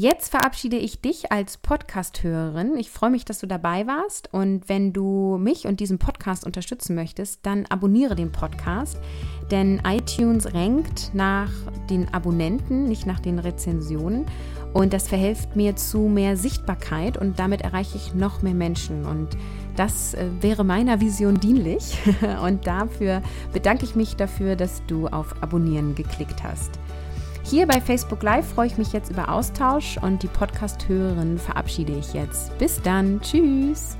Jetzt 0.00 0.30
verabschiede 0.30 0.76
ich 0.76 1.00
dich 1.00 1.32
als 1.32 1.56
Podcast-Hörerin. 1.56 2.76
Ich 2.76 2.88
freue 2.88 3.10
mich, 3.10 3.24
dass 3.24 3.40
du 3.40 3.48
dabei 3.48 3.84
warst. 3.88 4.32
Und 4.32 4.68
wenn 4.68 4.92
du 4.92 5.38
mich 5.40 5.66
und 5.66 5.80
diesen 5.80 5.98
Podcast 5.98 6.46
unterstützen 6.46 6.94
möchtest, 6.94 7.44
dann 7.44 7.66
abonniere 7.66 8.14
den 8.14 8.30
Podcast. 8.30 9.00
Denn 9.50 9.82
iTunes 9.84 10.54
rankt 10.54 11.10
nach 11.14 11.50
den 11.90 12.14
Abonnenten, 12.14 12.84
nicht 12.84 13.06
nach 13.06 13.18
den 13.18 13.40
Rezensionen. 13.40 14.26
Und 14.72 14.92
das 14.92 15.08
verhilft 15.08 15.56
mir 15.56 15.76
zu 15.76 16.00
mehr 16.00 16.36
Sichtbarkeit 16.36 17.16
und 17.16 17.38
damit 17.38 17.62
erreiche 17.62 17.96
ich 17.96 18.14
noch 18.14 18.42
mehr 18.42 18.54
Menschen. 18.54 19.04
Und 19.04 19.28
das 19.76 20.14
äh, 20.14 20.26
wäre 20.40 20.64
meiner 20.64 21.00
Vision 21.00 21.38
dienlich. 21.38 21.96
Und 22.44 22.66
dafür 22.66 23.22
bedanke 23.52 23.84
ich 23.84 23.94
mich 23.94 24.16
dafür, 24.16 24.56
dass 24.56 24.82
du 24.88 25.06
auf 25.06 25.40
Abonnieren 25.40 25.94
geklickt 25.94 26.42
hast. 26.42 26.78
Hier 27.44 27.66
bei 27.66 27.80
Facebook 27.80 28.22
Live 28.22 28.46
freue 28.46 28.66
ich 28.66 28.76
mich 28.76 28.92
jetzt 28.92 29.10
über 29.10 29.30
Austausch 29.30 29.96
und 30.02 30.22
die 30.22 30.26
Podcast-Hörerin 30.26 31.38
verabschiede 31.38 31.94
ich 31.94 32.12
jetzt. 32.12 32.56
Bis 32.58 32.82
dann. 32.82 33.22
Tschüss. 33.22 33.96